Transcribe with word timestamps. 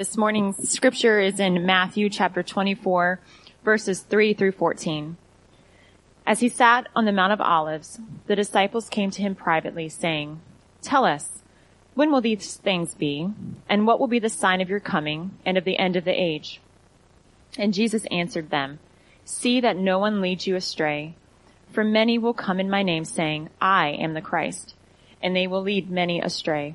This 0.00 0.16
morning's 0.16 0.72
scripture 0.72 1.20
is 1.20 1.38
in 1.38 1.66
Matthew 1.66 2.08
chapter 2.08 2.42
24, 2.42 3.20
verses 3.62 4.00
3 4.00 4.32
through 4.32 4.52
14. 4.52 5.18
As 6.26 6.40
he 6.40 6.48
sat 6.48 6.88
on 6.96 7.04
the 7.04 7.12
Mount 7.12 7.34
of 7.34 7.40
Olives, 7.42 8.00
the 8.26 8.34
disciples 8.34 8.88
came 8.88 9.10
to 9.10 9.20
him 9.20 9.34
privately, 9.34 9.90
saying, 9.90 10.40
Tell 10.80 11.04
us, 11.04 11.42
when 11.92 12.10
will 12.10 12.22
these 12.22 12.56
things 12.56 12.94
be? 12.94 13.28
And 13.68 13.86
what 13.86 14.00
will 14.00 14.06
be 14.06 14.18
the 14.18 14.30
sign 14.30 14.62
of 14.62 14.70
your 14.70 14.80
coming 14.80 15.32
and 15.44 15.58
of 15.58 15.64
the 15.64 15.78
end 15.78 15.96
of 15.96 16.04
the 16.04 16.18
age? 16.18 16.62
And 17.58 17.74
Jesus 17.74 18.06
answered 18.10 18.48
them, 18.48 18.78
See 19.26 19.60
that 19.60 19.76
no 19.76 19.98
one 19.98 20.22
leads 20.22 20.46
you 20.46 20.56
astray. 20.56 21.14
For 21.72 21.84
many 21.84 22.16
will 22.16 22.32
come 22.32 22.58
in 22.58 22.70
my 22.70 22.82
name 22.82 23.04
saying, 23.04 23.50
I 23.60 23.88
am 23.88 24.14
the 24.14 24.22
Christ, 24.22 24.74
and 25.22 25.36
they 25.36 25.46
will 25.46 25.60
lead 25.60 25.90
many 25.90 26.22
astray. 26.22 26.74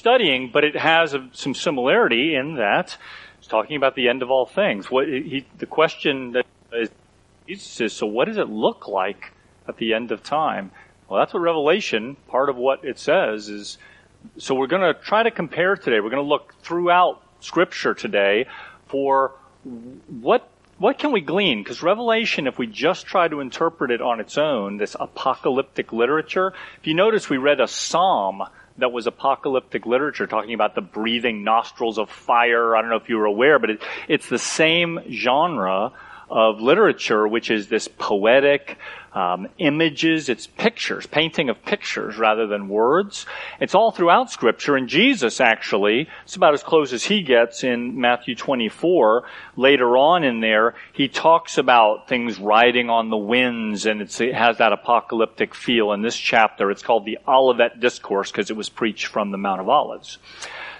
Studying, 0.00 0.50
but 0.50 0.64
it 0.64 0.74
has 0.74 1.12
a, 1.14 1.28
some 1.32 1.54
similarity 1.54 2.34
in 2.34 2.54
that 2.54 2.96
it's 3.38 3.46
talking 3.46 3.76
about 3.76 3.94
the 3.94 4.08
end 4.08 4.22
of 4.22 4.30
all 4.30 4.46
things. 4.46 4.90
What 4.90 5.06
he, 5.06 5.46
the 5.58 5.66
question 5.66 6.32
that 6.32 6.46
Jesus 7.46 7.80
is, 7.80 7.92
so 7.92 8.06
what 8.06 8.26
does 8.26 8.38
it 8.38 8.48
look 8.48 8.88
like 8.88 9.32
at 9.68 9.76
the 9.76 9.94
end 9.94 10.10
of 10.10 10.22
time? 10.22 10.72
Well, 11.08 11.20
that's 11.20 11.34
what 11.34 11.40
Revelation, 11.40 12.16
part 12.28 12.48
of 12.48 12.56
what 12.56 12.84
it 12.84 12.98
says 12.98 13.48
is, 13.48 13.78
so 14.38 14.54
we're 14.54 14.66
going 14.66 14.82
to 14.82 14.98
try 15.00 15.22
to 15.22 15.30
compare 15.30 15.76
today. 15.76 16.00
We're 16.00 16.10
going 16.10 16.22
to 16.22 16.28
look 16.28 16.54
throughout 16.62 17.22
Scripture 17.40 17.94
today 17.94 18.46
for 18.88 19.32
what 20.20 20.48
what 20.78 20.98
can 20.98 21.12
we 21.12 21.20
glean? 21.20 21.62
Because 21.62 21.82
Revelation, 21.82 22.46
if 22.46 22.58
we 22.58 22.66
just 22.66 23.04
try 23.04 23.28
to 23.28 23.40
interpret 23.40 23.90
it 23.90 24.00
on 24.00 24.18
its 24.18 24.38
own, 24.38 24.78
this 24.78 24.96
apocalyptic 24.98 25.92
literature, 25.92 26.54
if 26.78 26.86
you 26.86 26.94
notice 26.94 27.28
we 27.28 27.36
read 27.36 27.60
a 27.60 27.68
psalm 27.68 28.42
that 28.80 28.92
was 28.92 29.06
apocalyptic 29.06 29.86
literature, 29.86 30.26
talking 30.26 30.54
about 30.54 30.74
the 30.74 30.80
breathing 30.80 31.44
nostrils 31.44 31.98
of 31.98 32.10
fire. 32.10 32.76
I 32.76 32.80
don't 32.80 32.90
know 32.90 32.96
if 32.96 33.08
you 33.08 33.16
were 33.16 33.26
aware, 33.26 33.58
but 33.58 33.70
it, 33.70 33.82
it's 34.08 34.28
the 34.28 34.38
same 34.38 35.00
genre 35.10 35.92
of 36.30 36.60
literature, 36.60 37.26
which 37.26 37.50
is 37.50 37.68
this 37.68 37.88
poetic 37.88 38.78
um, 39.12 39.48
images, 39.58 40.28
it's 40.28 40.46
pictures, 40.46 41.06
painting 41.06 41.48
of 41.48 41.64
pictures 41.64 42.16
rather 42.16 42.46
than 42.46 42.68
words. 42.68 43.26
It's 43.58 43.74
all 43.74 43.90
throughout 43.90 44.30
Scripture, 44.30 44.76
and 44.76 44.88
Jesus 44.88 45.40
actually, 45.40 46.08
it's 46.24 46.36
about 46.36 46.54
as 46.54 46.62
close 46.62 46.92
as 46.92 47.02
he 47.02 47.22
gets 47.22 47.64
in 47.64 48.00
Matthew 48.00 48.36
24. 48.36 49.24
Later 49.56 49.96
on 49.96 50.22
in 50.22 50.40
there, 50.40 50.74
he 50.92 51.08
talks 51.08 51.58
about 51.58 52.08
things 52.08 52.38
riding 52.38 52.88
on 52.88 53.10
the 53.10 53.16
winds, 53.16 53.86
and 53.86 54.00
it 54.00 54.12
has 54.32 54.58
that 54.58 54.72
apocalyptic 54.72 55.54
feel. 55.54 55.92
In 55.92 56.02
this 56.02 56.16
chapter, 56.16 56.70
it's 56.70 56.82
called 56.82 57.04
the 57.04 57.18
Olivet 57.26 57.80
Discourse 57.80 58.30
because 58.30 58.50
it 58.50 58.56
was 58.56 58.68
preached 58.68 59.06
from 59.06 59.32
the 59.32 59.38
Mount 59.38 59.60
of 59.60 59.68
Olives. 59.68 60.18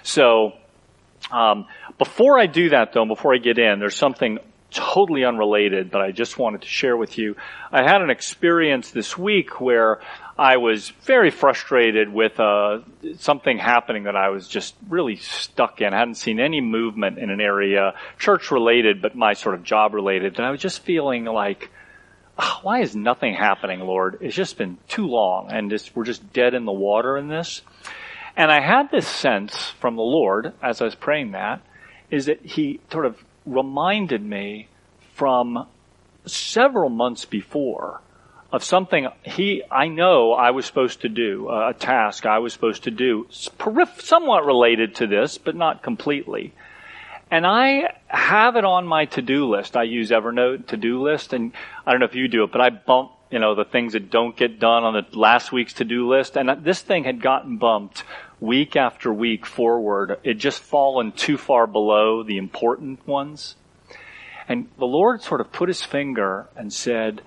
So, 0.03 0.53
um, 1.31 1.67
before 1.97 2.39
I 2.39 2.47
do 2.47 2.69
that, 2.69 2.93
though, 2.93 3.05
before 3.05 3.35
I 3.35 3.37
get 3.37 3.59
in, 3.59 3.79
there's 3.79 3.95
something 3.95 4.39
totally 4.71 5.25
unrelated, 5.25 5.91
but 5.91 6.01
I 6.01 6.11
just 6.11 6.37
wanted 6.37 6.61
to 6.61 6.67
share 6.67 6.95
with 6.95 7.17
you. 7.17 7.35
I 7.71 7.83
had 7.83 8.01
an 8.01 8.09
experience 8.09 8.91
this 8.91 9.17
week 9.17 9.59
where 9.59 9.99
I 10.37 10.57
was 10.57 10.89
very 11.03 11.29
frustrated 11.29 12.11
with 12.11 12.39
uh, 12.39 12.79
something 13.17 13.57
happening 13.57 14.03
that 14.03 14.15
I 14.15 14.29
was 14.29 14.47
just 14.47 14.75
really 14.89 15.17
stuck 15.17 15.81
in. 15.81 15.93
I 15.93 15.99
hadn't 15.99 16.15
seen 16.15 16.39
any 16.39 16.61
movement 16.61 17.19
in 17.19 17.29
an 17.29 17.41
area, 17.41 17.93
church 18.17 18.49
related, 18.49 19.01
but 19.01 19.15
my 19.15 19.33
sort 19.33 19.55
of 19.55 19.63
job 19.63 19.93
related, 19.93 20.37
and 20.37 20.45
I 20.45 20.51
was 20.51 20.61
just 20.61 20.83
feeling 20.83 21.25
like, 21.25 21.69
oh, 22.39 22.59
why 22.63 22.81
is 22.81 22.95
nothing 22.95 23.33
happening, 23.33 23.81
Lord? 23.81 24.17
It's 24.21 24.35
just 24.35 24.57
been 24.57 24.77
too 24.87 25.07
long, 25.07 25.51
and 25.51 25.69
just, 25.69 25.95
we're 25.95 26.05
just 26.05 26.31
dead 26.33 26.53
in 26.53 26.65
the 26.65 26.71
water 26.71 27.17
in 27.17 27.27
this. 27.27 27.61
And 28.37 28.49
I 28.49 28.61
had 28.61 28.89
this 28.89 29.07
sense 29.07 29.69
from 29.81 29.97
the 29.97 30.01
Lord 30.01 30.53
as 30.63 30.81
I 30.81 30.85
was 30.85 30.95
praying 30.95 31.31
that, 31.31 31.61
is 32.09 32.27
that 32.27 32.41
He 32.45 32.79
sort 32.89 33.05
of 33.05 33.21
reminded 33.45 34.23
me 34.23 34.67
from 35.13 35.67
several 36.25 36.89
months 36.89 37.25
before 37.25 38.01
of 38.51 38.63
something 38.63 39.07
he 39.23 39.63
I 39.71 39.87
know 39.87 40.33
I 40.33 40.51
was 40.51 40.65
supposed 40.65 41.01
to 41.01 41.09
do, 41.09 41.47
uh, 41.47 41.69
a 41.69 41.73
task 41.73 42.25
I 42.25 42.39
was 42.39 42.53
supposed 42.53 42.83
to 42.83 42.91
do, 42.91 43.27
somewhat 43.29 44.45
related 44.45 44.95
to 44.95 45.07
this, 45.07 45.37
but 45.37 45.55
not 45.55 45.83
completely. 45.83 46.53
And 47.29 47.47
I 47.47 47.93
have 48.07 48.57
it 48.57 48.65
on 48.65 48.85
my 48.85 49.05
to-do 49.05 49.49
list. 49.49 49.77
I 49.77 49.83
use 49.83 50.11
Evernote 50.11 50.67
to-do 50.67 51.01
list, 51.01 51.31
and 51.31 51.53
I 51.85 51.91
don't 51.91 52.01
know 52.01 52.05
if 52.05 52.15
you 52.15 52.27
do 52.27 52.43
it, 52.43 52.51
but 52.51 52.59
I 52.59 52.71
bump, 52.71 53.11
you 53.29 53.39
know, 53.39 53.55
the 53.55 53.63
things 53.63 53.93
that 53.93 54.11
don't 54.11 54.35
get 54.35 54.59
done 54.59 54.83
on 54.83 54.93
the 54.93 55.17
last 55.17 55.53
week's 55.53 55.73
to-do 55.75 56.09
list. 56.09 56.35
And 56.35 56.65
this 56.65 56.81
thing 56.81 57.05
had 57.05 57.21
gotten 57.21 57.55
bumped 57.55 58.03
week 58.41 58.75
after 58.75 59.13
week 59.13 59.45
forward, 59.45 60.19
it 60.23 60.33
just 60.33 60.61
fallen 60.61 61.13
too 61.13 61.37
far 61.37 61.67
below 61.67 62.23
the 62.23 62.37
important 62.37 63.07
ones. 63.07 63.55
And 64.49 64.67
the 64.77 64.85
Lord 64.85 65.21
sort 65.21 65.39
of 65.39 65.53
put 65.53 65.69
his 65.69 65.83
finger 65.83 66.47
and 66.57 66.73
said, 66.73 67.21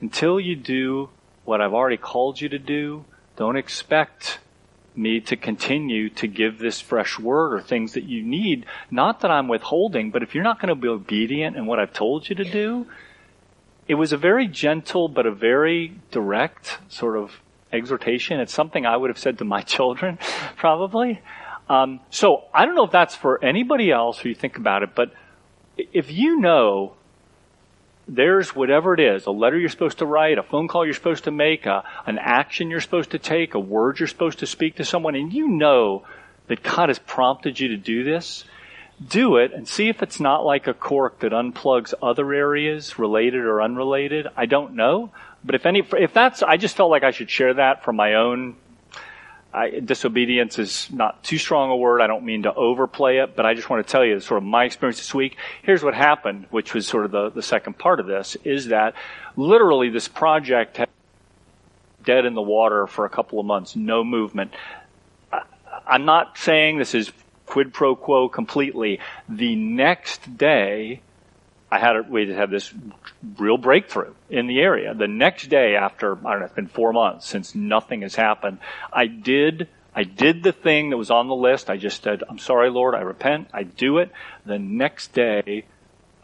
until 0.00 0.40
you 0.40 0.56
do 0.56 1.10
what 1.44 1.60
I've 1.60 1.74
already 1.74 1.98
called 1.98 2.40
you 2.40 2.48
to 2.48 2.58
do, 2.58 3.04
don't 3.36 3.56
expect 3.56 4.38
me 4.94 5.20
to 5.20 5.36
continue 5.36 6.08
to 6.10 6.26
give 6.26 6.58
this 6.58 6.80
fresh 6.80 7.18
word 7.18 7.52
or 7.52 7.60
things 7.60 7.94
that 7.94 8.04
you 8.04 8.22
need. 8.22 8.64
Not 8.90 9.20
that 9.20 9.30
I'm 9.30 9.48
withholding, 9.48 10.10
but 10.10 10.22
if 10.22 10.34
you're 10.34 10.44
not 10.44 10.60
going 10.60 10.68
to 10.68 10.74
be 10.74 10.88
obedient 10.88 11.56
in 11.56 11.66
what 11.66 11.78
I've 11.78 11.92
told 11.92 12.28
you 12.28 12.36
to 12.36 12.44
do, 12.44 12.86
it 13.88 13.94
was 13.94 14.12
a 14.12 14.16
very 14.16 14.46
gentle 14.46 15.08
but 15.08 15.26
a 15.26 15.32
very 15.32 15.96
direct 16.10 16.78
sort 16.88 17.16
of 17.16 17.40
exhortation. 17.72 18.40
It's 18.40 18.52
something 18.52 18.86
I 18.86 18.96
would 18.96 19.10
have 19.10 19.18
said 19.18 19.38
to 19.38 19.44
my 19.44 19.62
children, 19.76 20.18
probably. 20.56 21.20
Um, 21.68 22.00
so 22.10 22.44
I 22.52 22.66
don't 22.66 22.74
know 22.74 22.84
if 22.84 22.90
that's 22.90 23.14
for 23.14 23.42
anybody 23.44 23.90
else 23.92 24.18
who 24.18 24.28
you 24.28 24.34
think 24.34 24.56
about 24.56 24.82
it, 24.82 24.90
but 24.94 25.12
if 25.76 26.10
you 26.10 26.40
know 26.40 26.94
there's 28.08 28.56
whatever 28.56 28.92
it 28.92 29.00
is, 29.00 29.26
a 29.26 29.30
letter 29.30 29.56
you're 29.56 29.68
supposed 29.68 29.98
to 29.98 30.06
write, 30.06 30.36
a 30.36 30.42
phone 30.42 30.66
call 30.66 30.84
you're 30.84 30.94
supposed 30.94 31.24
to 31.24 31.30
make, 31.30 31.66
a, 31.66 31.84
an 32.06 32.18
action 32.18 32.70
you're 32.70 32.80
supposed 32.80 33.12
to 33.12 33.18
take, 33.18 33.54
a 33.54 33.60
word 33.60 34.00
you're 34.00 34.08
supposed 34.08 34.40
to 34.40 34.46
speak 34.46 34.76
to 34.76 34.84
someone, 34.84 35.14
and 35.14 35.32
you 35.32 35.46
know 35.46 36.04
that 36.48 36.62
God 36.64 36.88
has 36.88 36.98
prompted 36.98 37.60
you 37.60 37.68
to 37.68 37.76
do 37.76 38.02
this, 38.02 38.44
do 39.06 39.36
it 39.36 39.52
and 39.52 39.66
see 39.66 39.88
if 39.88 40.02
it's 40.02 40.20
not 40.20 40.44
like 40.44 40.66
a 40.66 40.74
cork 40.74 41.20
that 41.20 41.32
unplugs 41.32 41.94
other 42.02 42.32
areas 42.34 42.98
related 42.98 43.40
or 43.40 43.62
unrelated. 43.62 44.26
I 44.36 44.46
don't 44.46 44.74
know. 44.74 45.10
But 45.44 45.54
if 45.54 45.66
any, 45.66 45.82
if 45.98 46.12
that's, 46.12 46.42
I 46.42 46.56
just 46.56 46.76
felt 46.76 46.90
like 46.90 47.02
I 47.02 47.10
should 47.12 47.30
share 47.30 47.54
that 47.54 47.84
from 47.84 47.96
my 47.96 48.14
own. 48.14 48.56
I, 49.52 49.80
disobedience 49.80 50.58
is 50.58 50.88
not 50.92 51.24
too 51.24 51.38
strong 51.38 51.70
a 51.70 51.76
word. 51.76 52.00
I 52.00 52.06
don't 52.06 52.24
mean 52.24 52.44
to 52.44 52.54
overplay 52.54 53.18
it, 53.18 53.34
but 53.34 53.46
I 53.46 53.54
just 53.54 53.68
want 53.68 53.84
to 53.84 53.90
tell 53.90 54.04
you 54.04 54.20
sort 54.20 54.38
of 54.38 54.44
my 54.44 54.64
experience 54.64 54.98
this 54.98 55.12
week. 55.12 55.36
Here's 55.62 55.82
what 55.82 55.94
happened, 55.94 56.46
which 56.50 56.72
was 56.72 56.86
sort 56.86 57.04
of 57.04 57.10
the, 57.10 57.30
the 57.30 57.42
second 57.42 57.76
part 57.76 57.98
of 57.98 58.06
this, 58.06 58.36
is 58.44 58.66
that 58.66 58.94
literally 59.36 59.88
this 59.88 60.06
project 60.06 60.76
had 60.76 60.88
dead 62.04 62.26
in 62.26 62.34
the 62.34 62.42
water 62.42 62.86
for 62.86 63.04
a 63.04 63.10
couple 63.10 63.40
of 63.40 63.46
months, 63.46 63.74
no 63.74 64.04
movement. 64.04 64.54
I, 65.32 65.42
I'm 65.86 66.04
not 66.04 66.38
saying 66.38 66.78
this 66.78 66.94
is 66.94 67.10
quid 67.46 67.74
pro 67.74 67.96
quo 67.96 68.28
completely. 68.28 69.00
The 69.28 69.56
next 69.56 70.36
day, 70.36 71.00
I 71.70 71.78
had 71.78 71.96
a, 71.96 72.02
we 72.02 72.32
had 72.32 72.50
this 72.50 72.72
real 73.38 73.56
breakthrough 73.56 74.14
in 74.28 74.46
the 74.46 74.60
area. 74.60 74.92
The 74.94 75.06
next 75.06 75.48
day 75.48 75.76
after, 75.76 76.16
I 76.26 76.32
don't 76.32 76.40
know, 76.40 76.46
it's 76.46 76.54
been 76.54 76.66
four 76.66 76.92
months 76.92 77.28
since 77.28 77.54
nothing 77.54 78.02
has 78.02 78.14
happened. 78.16 78.58
I 78.92 79.06
did, 79.06 79.68
I 79.94 80.02
did 80.02 80.42
the 80.42 80.52
thing 80.52 80.90
that 80.90 80.96
was 80.96 81.10
on 81.10 81.28
the 81.28 81.34
list. 81.34 81.70
I 81.70 81.76
just 81.76 82.02
said, 82.02 82.24
I'm 82.28 82.38
sorry, 82.38 82.70
Lord, 82.70 82.94
I 82.94 83.02
repent. 83.02 83.48
I 83.52 83.62
do 83.62 83.98
it. 83.98 84.10
The 84.44 84.58
next 84.58 85.12
day, 85.12 85.64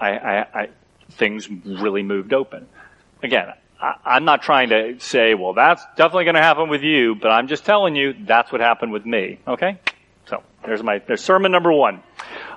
I, 0.00 0.10
I, 0.10 0.60
I 0.62 0.68
things 1.10 1.48
really 1.48 2.02
moved 2.02 2.32
open. 2.32 2.66
Again, 3.22 3.52
I, 3.80 4.16
am 4.16 4.24
not 4.24 4.42
trying 4.42 4.70
to 4.70 4.98
say, 4.98 5.34
well, 5.34 5.52
that's 5.52 5.84
definitely 5.96 6.24
going 6.24 6.34
to 6.34 6.42
happen 6.42 6.68
with 6.68 6.82
you, 6.82 7.14
but 7.14 7.28
I'm 7.28 7.46
just 7.46 7.64
telling 7.64 7.94
you 7.94 8.14
that's 8.24 8.50
what 8.50 8.60
happened 8.60 8.92
with 8.92 9.06
me. 9.06 9.38
Okay? 9.46 9.78
So 10.28 10.42
there's 10.64 10.82
my, 10.82 10.98
there's 10.98 11.22
sermon 11.22 11.52
number 11.52 11.72
one. 11.72 12.02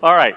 All 0.01 0.13
right. 0.13 0.36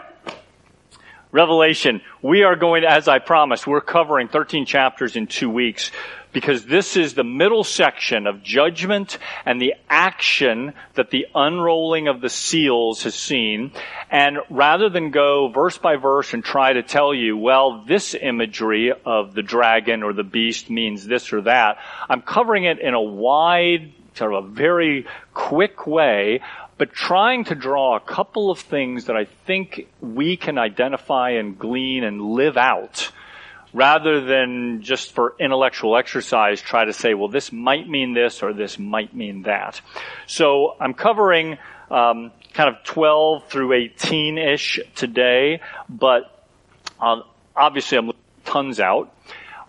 Revelation. 1.33 2.03
We 2.21 2.43
are 2.43 2.57
going, 2.57 2.85
as 2.85 3.09
I 3.09 3.19
promised, 3.19 3.67
we're 3.67 3.81
covering 3.81 4.29
13 4.29 4.67
chapters 4.67 5.17
in 5.17 5.27
two 5.27 5.49
weeks 5.49 5.91
because 6.31 6.67
this 6.67 6.95
is 6.95 7.15
the 7.15 7.25
middle 7.25 7.65
section 7.65 8.27
of 8.27 8.43
judgment 8.43 9.17
and 9.47 9.61
the 9.61 9.75
action 9.89 10.75
that 10.95 11.11
the 11.11 11.27
unrolling 11.35 12.09
of 12.09 12.21
the 12.21 12.29
seals 12.29 13.05
has 13.05 13.15
seen. 13.15 13.73
And 14.11 14.39
rather 14.51 14.91
than 14.91 15.11
go 15.11 15.49
verse 15.49 15.79
by 15.79 15.97
verse 15.97 16.35
and 16.35 16.45
try 16.45 16.75
to 16.75 16.83
tell 16.83 17.15
you, 17.15 17.39
well, 17.39 17.85
this 17.87 18.15
imagery 18.15 18.93
of 19.05 19.35
the 19.35 19.43
dragon 19.43 20.03
or 20.03 20.13
the 20.13 20.23
beast 20.23 20.69
means 20.69 21.07
this 21.07 21.33
or 21.33 21.43
that, 21.43 21.79
I'm 22.11 22.21
covering 22.21 22.65
it 22.65 22.79
in 22.79 22.93
a 22.93 23.01
wide, 23.01 23.93
sort 24.17 24.35
of 24.35 24.45
a 24.45 24.49
very 24.49 25.07
quick 25.33 25.87
way 25.87 26.41
but 26.83 26.93
trying 26.93 27.45
to 27.45 27.55
draw 27.55 27.95
a 27.95 28.01
couple 28.01 28.51
of 28.51 28.59
things 28.59 29.05
that 29.05 29.17
I 29.17 29.27
think 29.47 29.87
we 30.01 30.37
can 30.37 30.59
identify 30.59 31.31
and 31.31 31.57
glean 31.57 32.03
and 32.03 32.21
live 32.21 32.57
out 32.57 33.13
rather 33.73 34.21
than 34.21 34.83
just 34.83 35.13
for 35.13 35.37
intellectual 35.39 35.97
exercise 35.97 36.61
try 36.61 36.85
to 36.85 36.93
say, 36.93 37.15
well, 37.15 37.29
this 37.29 37.53
might 37.53 37.89
mean 37.89 38.15
this 38.15 38.43
or 38.43 38.53
this 38.53 38.81
might 38.81 39.15
mean 39.15 39.43
that. 39.43 39.81
So 40.27 40.75
I'm 40.81 40.93
covering 40.93 41.57
um, 41.89 42.33
kind 42.53 42.75
of 42.75 42.83
12 42.83 43.47
through 43.47 43.69
18-ish 43.69 44.81
today, 44.97 45.61
but 45.89 46.49
um, 46.99 47.23
obviously 47.55 47.97
I'm 47.97 48.11
tons 48.45 48.81
out. 48.81 49.15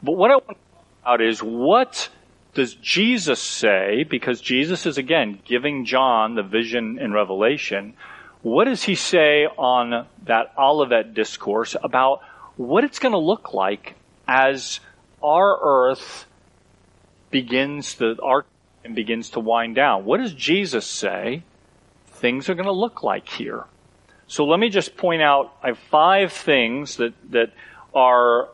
But 0.02 0.14
what 0.14 0.32
I 0.32 0.38
want 0.38 0.48
to 0.48 0.54
talk 0.56 1.04
about 1.04 1.22
is 1.22 1.44
what 1.44 2.10
does 2.54 2.76
Jesus 2.76 3.40
say, 3.40 4.04
because 4.04 4.40
Jesus 4.42 4.86
is 4.86 4.98
again 4.98 5.40
giving 5.46 5.86
John 5.86 6.36
the 6.36 6.44
vision 6.44 7.00
in 7.00 7.12
Revelation, 7.12 7.94
what 8.42 8.66
does 8.66 8.84
he 8.84 8.96
say 8.96 9.46
on 9.46 10.06
that 10.26 10.54
Olivet 10.58 11.14
discourse 11.14 11.76
about 11.82 12.22
what 12.58 12.84
it's 12.84 13.00
going 13.00 13.14
to 13.14 13.18
look 13.18 13.54
like 13.54 13.96
as 14.28 14.80
our 15.22 15.60
earth 15.62 16.26
begins 17.32 17.96
to, 17.96 18.18
our 18.22 18.46
and 18.84 18.96
begins 18.96 19.30
to 19.32 19.40
wind 19.40 19.76
down? 19.76 20.06
What 20.06 20.20
does 20.20 20.34
Jesus 20.34 20.86
say 20.86 21.44
things 22.08 22.50
are 22.50 22.56
going 22.56 22.66
to 22.66 22.72
look 22.72 23.02
like 23.02 23.28
here? 23.30 23.66
So 24.28 24.46
let 24.46 24.60
me 24.60 24.70
just 24.70 24.98
point 24.98 25.22
out, 25.22 25.54
I 25.64 25.68
have 25.68 25.80
five 25.80 26.34
things 26.34 26.98
that, 26.98 27.14
that 27.32 27.54
are 27.94 28.50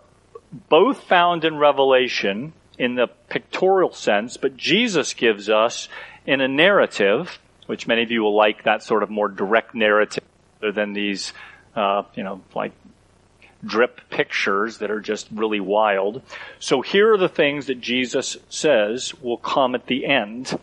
both 0.69 1.03
found 1.03 1.43
in 1.45 1.57
Revelation 1.57 2.53
in 2.79 2.95
the 2.95 3.07
pictorial 3.29 3.93
sense, 3.93 4.37
but 4.37 4.55
Jesus 4.55 5.13
gives 5.13 5.49
us 5.49 5.89
in 6.25 6.39
a 6.39 6.47
narrative, 6.47 7.37
which 7.67 7.85
many 7.85 8.01
of 8.01 8.09
you 8.09 8.23
will 8.23 8.35
like 8.35 8.63
that 8.63 8.81
sort 8.81 9.03
of 9.03 9.09
more 9.09 9.27
direct 9.27 9.75
narrative 9.75 10.23
rather 10.61 10.71
than 10.71 10.93
these, 10.93 11.33
uh, 11.75 12.03
you 12.15 12.23
know, 12.23 12.41
like 12.55 12.71
drip 13.65 13.99
pictures 14.09 14.77
that 14.77 14.89
are 14.89 15.01
just 15.01 15.27
really 15.31 15.59
wild. 15.59 16.21
So 16.59 16.81
here 16.81 17.13
are 17.13 17.17
the 17.17 17.27
things 17.27 17.65
that 17.65 17.81
Jesus 17.81 18.37
says 18.47 19.13
will 19.21 19.37
come 19.37 19.75
at 19.75 19.87
the 19.87 20.05
end. 20.05 20.57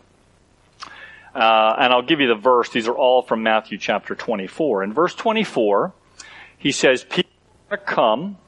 Uh, 1.35 1.75
and 1.79 1.93
I'll 1.93 2.01
give 2.01 2.21
you 2.21 2.29
the 2.29 2.35
verse. 2.35 2.71
These 2.71 2.89
are 2.89 2.97
all 2.97 3.21
from 3.21 3.43
Matthew 3.43 3.77
chapter 3.77 4.15
24. 4.15 4.85
In 4.85 4.95
verse 4.95 5.15
24, 5.15 5.93
he 6.57 6.73
says, 6.73 7.05
People 7.05 7.31
are 7.71 7.77
come 7.77 8.39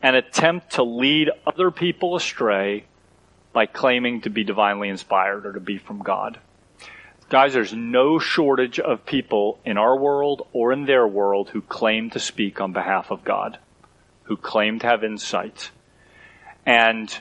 and 0.00 0.16
attempt 0.16 0.72
to 0.72 0.82
lead 0.82 1.30
other 1.46 1.70
people 1.70 2.16
astray 2.16 2.86
by 3.52 3.66
claiming 3.66 4.22
to 4.22 4.30
be 4.30 4.44
divinely 4.44 4.88
inspired 4.88 5.46
or 5.46 5.52
to 5.52 5.60
be 5.60 5.78
from 5.78 6.02
God. 6.02 6.38
Guys, 7.28 7.54
there's 7.54 7.72
no 7.72 8.18
shortage 8.18 8.78
of 8.78 9.06
people 9.06 9.58
in 9.64 9.78
our 9.78 9.96
world 9.96 10.46
or 10.52 10.72
in 10.72 10.84
their 10.84 11.06
world 11.06 11.48
who 11.48 11.62
claim 11.62 12.10
to 12.10 12.20
speak 12.20 12.60
on 12.60 12.72
behalf 12.72 13.10
of 13.10 13.24
God, 13.24 13.58
who 14.24 14.36
claim 14.36 14.78
to 14.80 14.86
have 14.86 15.02
insight. 15.02 15.70
And 16.66 17.16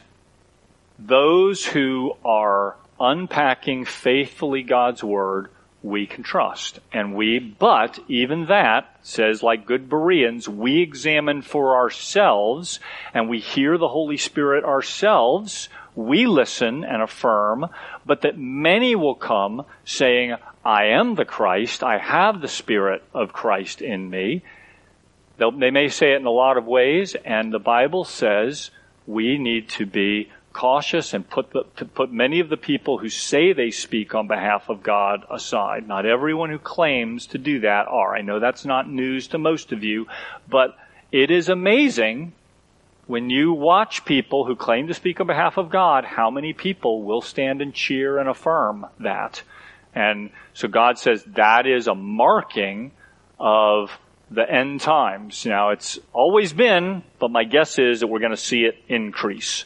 those 0.99 1.65
who 1.65 2.13
are 2.25 2.75
unpacking 2.99 3.85
faithfully 3.85 4.63
God's 4.63 5.03
word, 5.03 5.49
we 5.81 6.05
can 6.05 6.23
trust. 6.23 6.79
And 6.93 7.15
we, 7.15 7.39
but 7.39 7.97
even 8.07 8.47
that 8.47 8.99
says, 9.01 9.41
like 9.41 9.65
good 9.65 9.89
Bereans, 9.89 10.47
we 10.47 10.81
examine 10.81 11.41
for 11.41 11.75
ourselves 11.75 12.79
and 13.13 13.29
we 13.29 13.39
hear 13.39 13.77
the 13.77 13.87
Holy 13.87 14.17
Spirit 14.17 14.63
ourselves 14.63 15.69
we 15.95 16.25
listen 16.25 16.83
and 16.83 17.01
affirm, 17.01 17.67
but 18.05 18.21
that 18.21 18.37
many 18.37 18.95
will 18.95 19.15
come 19.15 19.65
saying, 19.83 20.35
I 20.63 20.85
am 20.85 21.15
the 21.15 21.25
Christ, 21.25 21.83
I 21.83 21.97
have 21.97 22.41
the 22.41 22.47
Spirit 22.47 23.03
of 23.13 23.33
Christ 23.33 23.81
in 23.81 24.09
me. 24.09 24.43
They'll, 25.37 25.51
they 25.51 25.71
may 25.71 25.89
say 25.89 26.13
it 26.13 26.17
in 26.17 26.25
a 26.25 26.31
lot 26.31 26.57
of 26.57 26.65
ways, 26.65 27.15
and 27.25 27.51
the 27.51 27.59
Bible 27.59 28.03
says 28.03 28.71
we 29.07 29.37
need 29.37 29.69
to 29.69 29.85
be 29.85 30.29
cautious 30.53 31.13
and 31.13 31.27
put 31.29 31.51
the, 31.51 31.63
put 31.85 32.11
many 32.11 32.39
of 32.39 32.49
the 32.49 32.57
people 32.57 32.97
who 32.97 33.09
say 33.09 33.53
they 33.53 33.71
speak 33.71 34.13
on 34.13 34.27
behalf 34.27 34.69
of 34.69 34.83
God 34.83 35.25
aside. 35.29 35.87
Not 35.87 36.05
everyone 36.05 36.49
who 36.49 36.59
claims 36.59 37.27
to 37.27 37.37
do 37.37 37.61
that 37.61 37.87
are. 37.87 38.15
I 38.15 38.21
know 38.21 38.39
that's 38.39 38.65
not 38.65 38.89
news 38.89 39.27
to 39.29 39.37
most 39.37 39.71
of 39.71 39.83
you, 39.83 40.07
but 40.49 40.77
it 41.11 41.31
is 41.31 41.49
amazing 41.49 42.33
when 43.11 43.29
you 43.29 43.51
watch 43.51 44.05
people 44.05 44.45
who 44.45 44.55
claim 44.55 44.87
to 44.87 44.93
speak 44.93 45.19
on 45.19 45.27
behalf 45.27 45.57
of 45.57 45.69
God, 45.69 46.05
how 46.05 46.31
many 46.31 46.53
people 46.53 47.03
will 47.03 47.21
stand 47.21 47.61
and 47.61 47.73
cheer 47.73 48.17
and 48.17 48.29
affirm 48.29 48.85
that? 49.01 49.43
And 49.93 50.29
so 50.53 50.69
God 50.69 50.97
says 50.97 51.21
that 51.35 51.67
is 51.67 51.87
a 51.87 51.93
marking 51.93 52.93
of 53.37 53.91
the 54.29 54.49
end 54.49 54.79
times. 54.79 55.45
Now 55.45 55.71
it's 55.71 55.99
always 56.13 56.53
been, 56.53 57.03
but 57.19 57.31
my 57.31 57.43
guess 57.43 57.79
is 57.79 57.99
that 57.99 58.07
we're 58.07 58.19
going 58.19 58.31
to 58.31 58.37
see 58.37 58.63
it 58.63 58.77
increase. 58.87 59.65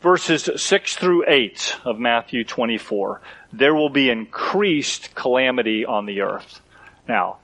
Verses 0.00 0.50
6 0.56 0.96
through 0.96 1.24
8 1.28 1.76
of 1.84 2.00
Matthew 2.00 2.42
24. 2.42 3.20
There 3.52 3.72
will 3.72 3.88
be 3.88 4.10
increased 4.10 5.14
calamity 5.14 5.86
on 5.86 6.06
the 6.06 6.22
earth. 6.22 6.60
Now, 7.06 7.36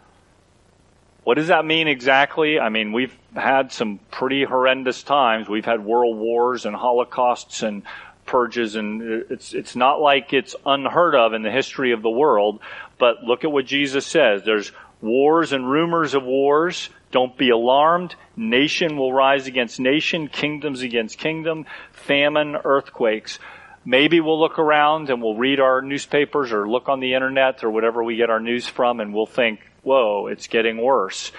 what 1.22 1.34
does 1.34 1.48
that 1.48 1.64
mean 1.64 1.88
exactly? 1.88 2.58
I 2.58 2.68
mean, 2.68 2.92
we've 2.92 3.16
had 3.34 3.72
some 3.72 4.00
pretty 4.10 4.44
horrendous 4.44 5.02
times. 5.02 5.48
We've 5.48 5.64
had 5.64 5.84
world 5.84 6.16
wars 6.16 6.64
and 6.66 6.74
holocausts 6.74 7.62
and 7.62 7.82
purges 8.26 8.74
and 8.74 9.24
it's 9.30 9.54
it's 9.54 9.74
not 9.74 10.00
like 10.00 10.34
it's 10.34 10.54
unheard 10.66 11.14
of 11.14 11.32
in 11.32 11.42
the 11.42 11.50
history 11.50 11.92
of 11.92 12.02
the 12.02 12.10
world, 12.10 12.60
but 12.98 13.24
look 13.24 13.44
at 13.44 13.50
what 13.50 13.64
Jesus 13.64 14.06
says. 14.06 14.42
There's 14.44 14.70
wars 15.00 15.52
and 15.52 15.68
rumors 15.68 16.14
of 16.14 16.24
wars. 16.24 16.90
Don't 17.10 17.36
be 17.38 17.50
alarmed. 17.50 18.14
Nation 18.36 18.98
will 18.98 19.12
rise 19.12 19.46
against 19.46 19.80
nation, 19.80 20.28
kingdoms 20.28 20.82
against 20.82 21.18
kingdom, 21.18 21.64
famine, 21.92 22.56
earthquakes. 22.64 23.38
Maybe 23.84 24.20
we'll 24.20 24.38
look 24.38 24.58
around 24.58 25.08
and 25.08 25.22
we'll 25.22 25.36
read 25.36 25.60
our 25.60 25.80
newspapers 25.80 26.52
or 26.52 26.68
look 26.68 26.90
on 26.90 27.00
the 27.00 27.14
internet 27.14 27.64
or 27.64 27.70
whatever 27.70 28.04
we 28.04 28.16
get 28.16 28.28
our 28.28 28.40
news 28.40 28.66
from 28.66 29.00
and 29.00 29.14
we'll 29.14 29.24
think, 29.24 29.60
whoa, 29.82 30.26
it's 30.26 30.48
getting 30.48 30.76
worse. 30.76 31.32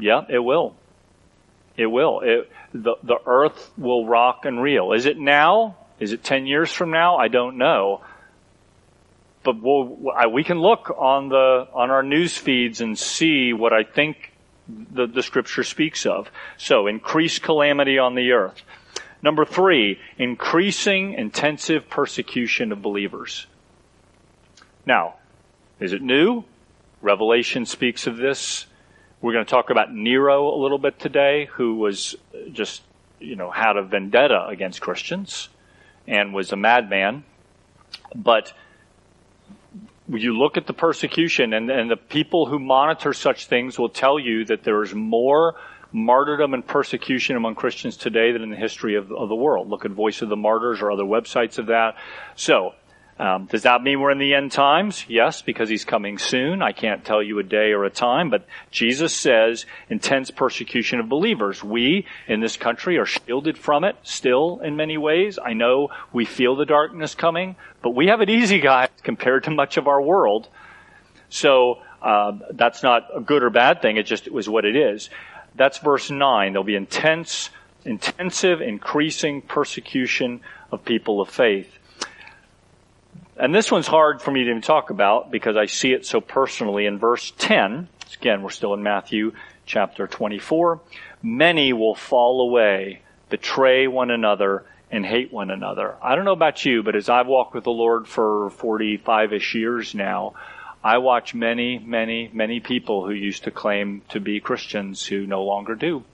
Yeah, 0.00 0.22
it 0.28 0.38
will. 0.38 0.74
It 1.76 1.86
will. 1.86 2.20
It, 2.20 2.50
the, 2.72 2.96
the 3.02 3.18
earth 3.26 3.70
will 3.76 4.06
rock 4.06 4.44
and 4.44 4.62
reel. 4.62 4.92
Is 4.92 5.06
it 5.06 5.18
now? 5.18 5.76
Is 5.98 6.12
it 6.12 6.24
10 6.24 6.46
years 6.46 6.72
from 6.72 6.90
now? 6.90 7.16
I 7.16 7.28
don't 7.28 7.58
know. 7.58 8.02
But 9.42 9.60
we'll, 9.62 9.96
we 10.32 10.44
can 10.44 10.58
look 10.58 10.94
on 10.98 11.28
the, 11.28 11.68
on 11.72 11.90
our 11.90 12.02
news 12.02 12.36
feeds 12.36 12.80
and 12.80 12.98
see 12.98 13.52
what 13.52 13.72
I 13.72 13.84
think 13.84 14.32
the, 14.68 15.06
the 15.06 15.22
scripture 15.22 15.64
speaks 15.64 16.06
of. 16.06 16.30
So, 16.56 16.86
increased 16.86 17.42
calamity 17.42 17.98
on 17.98 18.14
the 18.14 18.32
earth. 18.32 18.62
Number 19.22 19.44
three, 19.44 19.98
increasing 20.18 21.14
intensive 21.14 21.88
persecution 21.88 22.72
of 22.72 22.80
believers. 22.80 23.46
Now, 24.86 25.14
is 25.78 25.92
it 25.92 26.02
new? 26.02 26.44
Revelation 27.02 27.66
speaks 27.66 28.06
of 28.06 28.16
this. 28.16 28.66
We're 29.22 29.34
going 29.34 29.44
to 29.44 29.50
talk 29.50 29.68
about 29.68 29.92
Nero 29.92 30.48
a 30.48 30.58
little 30.58 30.78
bit 30.78 30.98
today, 30.98 31.46
who 31.52 31.74
was 31.74 32.16
just, 32.52 32.80
you 33.18 33.36
know, 33.36 33.50
had 33.50 33.76
a 33.76 33.82
vendetta 33.82 34.46
against 34.46 34.80
Christians 34.80 35.50
and 36.06 36.32
was 36.32 36.52
a 36.52 36.56
madman. 36.56 37.24
But 38.14 38.54
you 40.08 40.38
look 40.38 40.56
at 40.56 40.66
the 40.66 40.72
persecution 40.72 41.52
and, 41.52 41.70
and 41.70 41.90
the 41.90 41.98
people 41.98 42.46
who 42.46 42.58
monitor 42.58 43.12
such 43.12 43.44
things 43.44 43.78
will 43.78 43.90
tell 43.90 44.18
you 44.18 44.46
that 44.46 44.64
there 44.64 44.82
is 44.82 44.94
more 44.94 45.54
martyrdom 45.92 46.54
and 46.54 46.66
persecution 46.66 47.36
among 47.36 47.56
Christians 47.56 47.98
today 47.98 48.32
than 48.32 48.42
in 48.42 48.48
the 48.48 48.56
history 48.56 48.94
of, 48.94 49.12
of 49.12 49.28
the 49.28 49.34
world. 49.34 49.68
Look 49.68 49.84
at 49.84 49.90
Voice 49.90 50.22
of 50.22 50.30
the 50.30 50.36
Martyrs 50.36 50.80
or 50.80 50.90
other 50.90 51.04
websites 51.04 51.58
of 51.58 51.66
that. 51.66 51.96
So, 52.36 52.74
um, 53.20 53.44
does 53.44 53.64
that 53.64 53.82
mean 53.82 54.00
we're 54.00 54.12
in 54.12 54.18
the 54.18 54.32
end 54.32 54.50
times? 54.50 55.04
Yes, 55.06 55.42
because 55.42 55.68
he's 55.68 55.84
coming 55.84 56.16
soon. 56.16 56.62
I 56.62 56.72
can't 56.72 57.04
tell 57.04 57.22
you 57.22 57.38
a 57.38 57.42
day 57.42 57.72
or 57.72 57.84
a 57.84 57.90
time, 57.90 58.30
but 58.30 58.46
Jesus 58.70 59.12
says 59.14 59.66
intense 59.90 60.30
persecution 60.30 61.00
of 61.00 61.10
believers. 61.10 61.62
We 61.62 62.06
in 62.26 62.40
this 62.40 62.56
country 62.56 62.96
are 62.96 63.04
shielded 63.04 63.58
from 63.58 63.84
it 63.84 63.96
still 64.04 64.60
in 64.60 64.74
many 64.76 64.96
ways. 64.96 65.38
I 65.38 65.52
know 65.52 65.90
we 66.14 66.24
feel 66.24 66.56
the 66.56 66.64
darkness 66.64 67.14
coming, 67.14 67.56
but 67.82 67.90
we 67.90 68.06
have 68.06 68.22
it 68.22 68.30
easy, 68.30 68.58
guys, 68.58 68.88
compared 69.02 69.44
to 69.44 69.50
much 69.50 69.76
of 69.76 69.86
our 69.86 70.00
world. 70.00 70.48
So 71.28 71.82
um, 72.00 72.42
that's 72.52 72.82
not 72.82 73.06
a 73.14 73.20
good 73.20 73.42
or 73.42 73.50
bad 73.50 73.82
thing. 73.82 73.98
It 73.98 74.06
just 74.06 74.32
was 74.32 74.48
what 74.48 74.64
it 74.64 74.76
is. 74.76 75.10
That's 75.56 75.76
verse 75.76 76.10
nine. 76.10 76.54
There'll 76.54 76.64
be 76.64 76.74
intense, 76.74 77.50
intensive, 77.84 78.62
increasing 78.62 79.42
persecution 79.42 80.40
of 80.72 80.86
people 80.86 81.20
of 81.20 81.28
faith. 81.28 81.70
And 83.40 83.54
this 83.54 83.72
one's 83.72 83.86
hard 83.86 84.20
for 84.20 84.30
me 84.30 84.44
to 84.44 84.50
even 84.50 84.60
talk 84.60 84.90
about 84.90 85.30
because 85.30 85.56
I 85.56 85.64
see 85.64 85.92
it 85.94 86.04
so 86.04 86.20
personally 86.20 86.84
in 86.84 86.98
verse 86.98 87.32
10. 87.38 87.88
Again, 88.20 88.42
we're 88.42 88.50
still 88.50 88.74
in 88.74 88.82
Matthew 88.82 89.32
chapter 89.64 90.06
24. 90.06 90.78
Many 91.22 91.72
will 91.72 91.94
fall 91.94 92.42
away, 92.42 93.00
betray 93.30 93.86
one 93.86 94.10
another, 94.10 94.66
and 94.90 95.06
hate 95.06 95.32
one 95.32 95.50
another. 95.50 95.96
I 96.02 96.16
don't 96.16 96.26
know 96.26 96.32
about 96.32 96.66
you, 96.66 96.82
but 96.82 96.94
as 96.94 97.08
I've 97.08 97.28
walked 97.28 97.54
with 97.54 97.64
the 97.64 97.70
Lord 97.70 98.06
for 98.06 98.50
45-ish 98.50 99.54
years 99.54 99.94
now, 99.94 100.34
I 100.84 100.98
watch 100.98 101.34
many, 101.34 101.78
many, 101.78 102.28
many 102.34 102.60
people 102.60 103.06
who 103.06 103.12
used 103.12 103.44
to 103.44 103.50
claim 103.50 104.02
to 104.10 104.20
be 104.20 104.40
Christians 104.40 105.06
who 105.06 105.26
no 105.26 105.44
longer 105.44 105.74
do. 105.74 106.04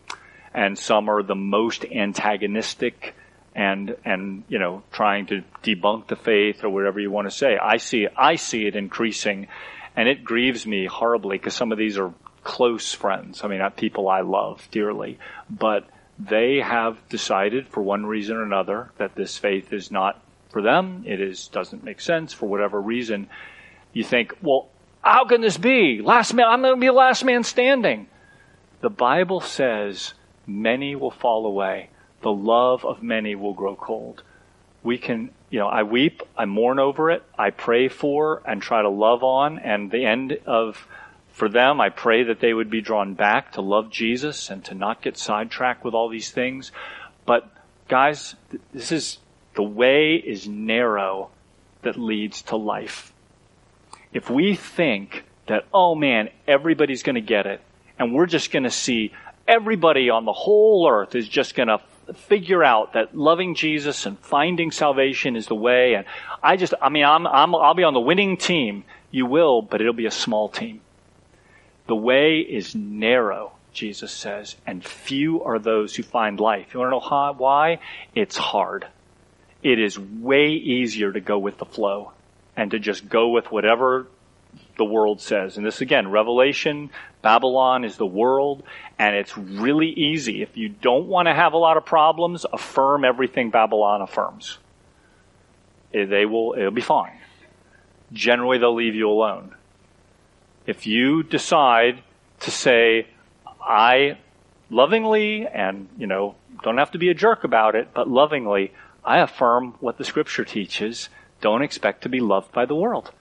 And 0.54 0.78
some 0.78 1.08
are 1.08 1.24
the 1.24 1.34
most 1.34 1.84
antagonistic, 1.86 3.16
and 3.56 3.96
and 4.04 4.44
you 4.48 4.58
know 4.58 4.82
trying 4.92 5.26
to 5.26 5.42
debunk 5.64 6.08
the 6.08 6.14
faith 6.14 6.62
or 6.62 6.68
whatever 6.68 7.00
you 7.00 7.10
want 7.10 7.26
to 7.26 7.34
say. 7.34 7.56
I 7.56 7.78
see 7.78 8.06
I 8.14 8.36
see 8.36 8.66
it 8.66 8.76
increasing, 8.76 9.48
and 9.96 10.08
it 10.08 10.22
grieves 10.22 10.66
me 10.66 10.84
horribly 10.84 11.38
because 11.38 11.54
some 11.54 11.72
of 11.72 11.78
these 11.78 11.98
are 11.98 12.12
close 12.44 12.92
friends. 12.92 13.42
I 13.42 13.48
mean, 13.48 13.58
not 13.58 13.76
people 13.76 14.08
I 14.08 14.20
love 14.20 14.68
dearly, 14.70 15.18
but 15.48 15.88
they 16.18 16.60
have 16.62 16.98
decided 17.08 17.66
for 17.68 17.82
one 17.82 18.04
reason 18.04 18.36
or 18.36 18.42
another 18.42 18.90
that 18.98 19.16
this 19.16 19.38
faith 19.38 19.72
is 19.72 19.90
not 19.90 20.22
for 20.50 20.60
them. 20.60 21.04
It 21.06 21.20
is 21.20 21.48
doesn't 21.48 21.82
make 21.82 22.02
sense 22.02 22.34
for 22.34 22.46
whatever 22.46 22.80
reason. 22.80 23.28
You 23.94 24.04
think, 24.04 24.34
well, 24.42 24.68
how 25.00 25.24
can 25.24 25.40
this 25.40 25.56
be? 25.56 26.02
Last 26.02 26.34
man, 26.34 26.46
I'm 26.46 26.60
going 26.60 26.74
to 26.74 26.80
be 26.80 26.88
the 26.88 26.92
last 26.92 27.24
man 27.24 27.42
standing. 27.42 28.08
The 28.82 28.90
Bible 28.90 29.40
says 29.40 30.12
many 30.46 30.94
will 30.94 31.10
fall 31.10 31.46
away 31.46 31.88
the 32.26 32.32
love 32.32 32.84
of 32.84 33.04
many 33.04 33.36
will 33.36 33.54
grow 33.54 33.76
cold. 33.76 34.24
We 34.82 34.98
can, 34.98 35.30
you 35.48 35.60
know, 35.60 35.68
I 35.68 35.84
weep, 35.84 36.24
I 36.36 36.44
mourn 36.44 36.80
over 36.80 37.08
it, 37.12 37.22
I 37.38 37.50
pray 37.50 37.86
for 37.86 38.42
and 38.44 38.60
try 38.60 38.82
to 38.82 38.88
love 38.88 39.22
on, 39.22 39.60
and 39.60 39.92
the 39.92 40.04
end 40.04 40.36
of, 40.44 40.88
for 41.30 41.48
them, 41.48 41.80
I 41.80 41.88
pray 41.90 42.24
that 42.24 42.40
they 42.40 42.52
would 42.52 42.68
be 42.68 42.80
drawn 42.80 43.14
back 43.14 43.52
to 43.52 43.60
love 43.60 43.90
Jesus 43.90 44.50
and 44.50 44.64
to 44.64 44.74
not 44.74 45.02
get 45.02 45.16
sidetracked 45.16 45.84
with 45.84 45.94
all 45.94 46.08
these 46.08 46.32
things. 46.32 46.72
But 47.26 47.48
guys, 47.86 48.34
this 48.74 48.90
is, 48.90 49.18
the 49.54 49.62
way 49.62 50.16
is 50.16 50.48
narrow 50.48 51.30
that 51.82 51.96
leads 51.96 52.42
to 52.42 52.56
life. 52.56 53.12
If 54.12 54.28
we 54.28 54.56
think 54.56 55.22
that, 55.46 55.64
oh 55.72 55.94
man, 55.94 56.30
everybody's 56.48 57.04
gonna 57.04 57.20
get 57.20 57.46
it, 57.46 57.60
and 58.00 58.12
we're 58.12 58.26
just 58.26 58.50
gonna 58.50 58.68
see 58.68 59.12
everybody 59.46 60.10
on 60.10 60.24
the 60.24 60.32
whole 60.32 60.88
earth 60.90 61.14
is 61.14 61.28
just 61.28 61.54
gonna 61.54 61.78
figure 62.14 62.62
out 62.62 62.92
that 62.92 63.16
loving 63.16 63.54
Jesus 63.54 64.06
and 64.06 64.18
finding 64.18 64.70
salvation 64.70 65.36
is 65.36 65.46
the 65.46 65.54
way. 65.54 65.94
And 65.94 66.06
I 66.42 66.56
just, 66.56 66.74
I 66.80 66.88
mean, 66.88 67.04
I'm, 67.04 67.26
I'm, 67.26 67.54
I'll 67.54 67.74
be 67.74 67.84
on 67.84 67.94
the 67.94 68.00
winning 68.00 68.36
team. 68.36 68.84
You 69.10 69.26
will, 69.26 69.62
but 69.62 69.80
it'll 69.80 69.92
be 69.92 70.06
a 70.06 70.10
small 70.10 70.48
team. 70.48 70.80
The 71.86 71.96
way 71.96 72.40
is 72.40 72.74
narrow, 72.74 73.52
Jesus 73.72 74.12
says, 74.12 74.56
and 74.66 74.84
few 74.84 75.44
are 75.44 75.58
those 75.58 75.94
who 75.94 76.02
find 76.02 76.40
life. 76.40 76.74
You 76.74 76.80
want 76.80 76.88
to 76.88 76.96
know 76.96 77.00
how, 77.00 77.34
why? 77.36 77.80
It's 78.14 78.36
hard. 78.36 78.86
It 79.62 79.78
is 79.78 79.98
way 79.98 80.50
easier 80.50 81.12
to 81.12 81.20
go 81.20 81.38
with 81.38 81.58
the 81.58 81.64
flow 81.64 82.12
and 82.56 82.70
to 82.72 82.78
just 82.78 83.08
go 83.08 83.28
with 83.28 83.50
whatever 83.52 84.06
the 84.76 84.84
world 84.84 85.20
says. 85.20 85.56
And 85.56 85.66
this 85.66 85.80
again, 85.80 86.10
Revelation, 86.10 86.90
Babylon 87.22 87.84
is 87.84 87.96
the 87.96 88.06
world, 88.06 88.62
and 88.98 89.14
it's 89.14 89.36
really 89.36 89.88
easy. 89.88 90.42
If 90.42 90.56
you 90.56 90.68
don't 90.68 91.06
want 91.06 91.28
to 91.28 91.34
have 91.34 91.52
a 91.52 91.58
lot 91.58 91.76
of 91.76 91.84
problems, 91.84 92.46
affirm 92.50 93.04
everything 93.04 93.50
Babylon 93.50 94.00
affirms. 94.00 94.58
Eh, 95.92 96.06
they 96.06 96.24
will, 96.24 96.54
it'll 96.56 96.70
be 96.70 96.80
fine. 96.80 97.18
Generally, 98.12 98.58
they'll 98.58 98.74
leave 98.74 98.94
you 98.94 99.10
alone. 99.10 99.54
If 100.66 100.86
you 100.86 101.22
decide 101.22 102.02
to 102.40 102.50
say, 102.50 103.06
I 103.60 104.18
lovingly, 104.70 105.46
and, 105.46 105.88
you 105.98 106.06
know, 106.06 106.34
don't 106.62 106.78
have 106.78 106.92
to 106.92 106.98
be 106.98 107.10
a 107.10 107.14
jerk 107.14 107.44
about 107.44 107.74
it, 107.74 107.88
but 107.94 108.08
lovingly, 108.08 108.72
I 109.04 109.18
affirm 109.18 109.74
what 109.80 109.98
the 109.98 110.04
scripture 110.04 110.44
teaches. 110.44 111.08
Don't 111.40 111.62
expect 111.62 112.02
to 112.02 112.08
be 112.08 112.20
loved 112.20 112.52
by 112.52 112.64
the 112.64 112.74
world. 112.74 113.12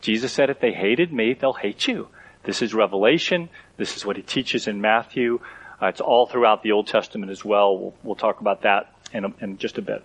Jesus 0.00 0.32
said, 0.32 0.50
if 0.50 0.60
they 0.60 0.72
hated 0.72 1.12
me, 1.12 1.34
they'll 1.34 1.52
hate 1.52 1.86
you. 1.86 2.08
This 2.44 2.62
is 2.62 2.74
Revelation. 2.74 3.48
This 3.76 3.96
is 3.96 4.04
what 4.04 4.16
he 4.16 4.22
teaches 4.22 4.66
in 4.66 4.80
Matthew. 4.80 5.40
Uh, 5.80 5.86
it's 5.86 6.00
all 6.00 6.26
throughout 6.26 6.62
the 6.62 6.72
Old 6.72 6.86
Testament 6.86 7.30
as 7.30 7.44
well. 7.44 7.76
We'll, 7.76 7.94
we'll 8.02 8.14
talk 8.16 8.40
about 8.40 8.62
that 8.62 8.92
in, 9.12 9.24
a, 9.24 9.32
in 9.40 9.58
just 9.58 9.78
a 9.78 9.82
bit. 9.82 10.02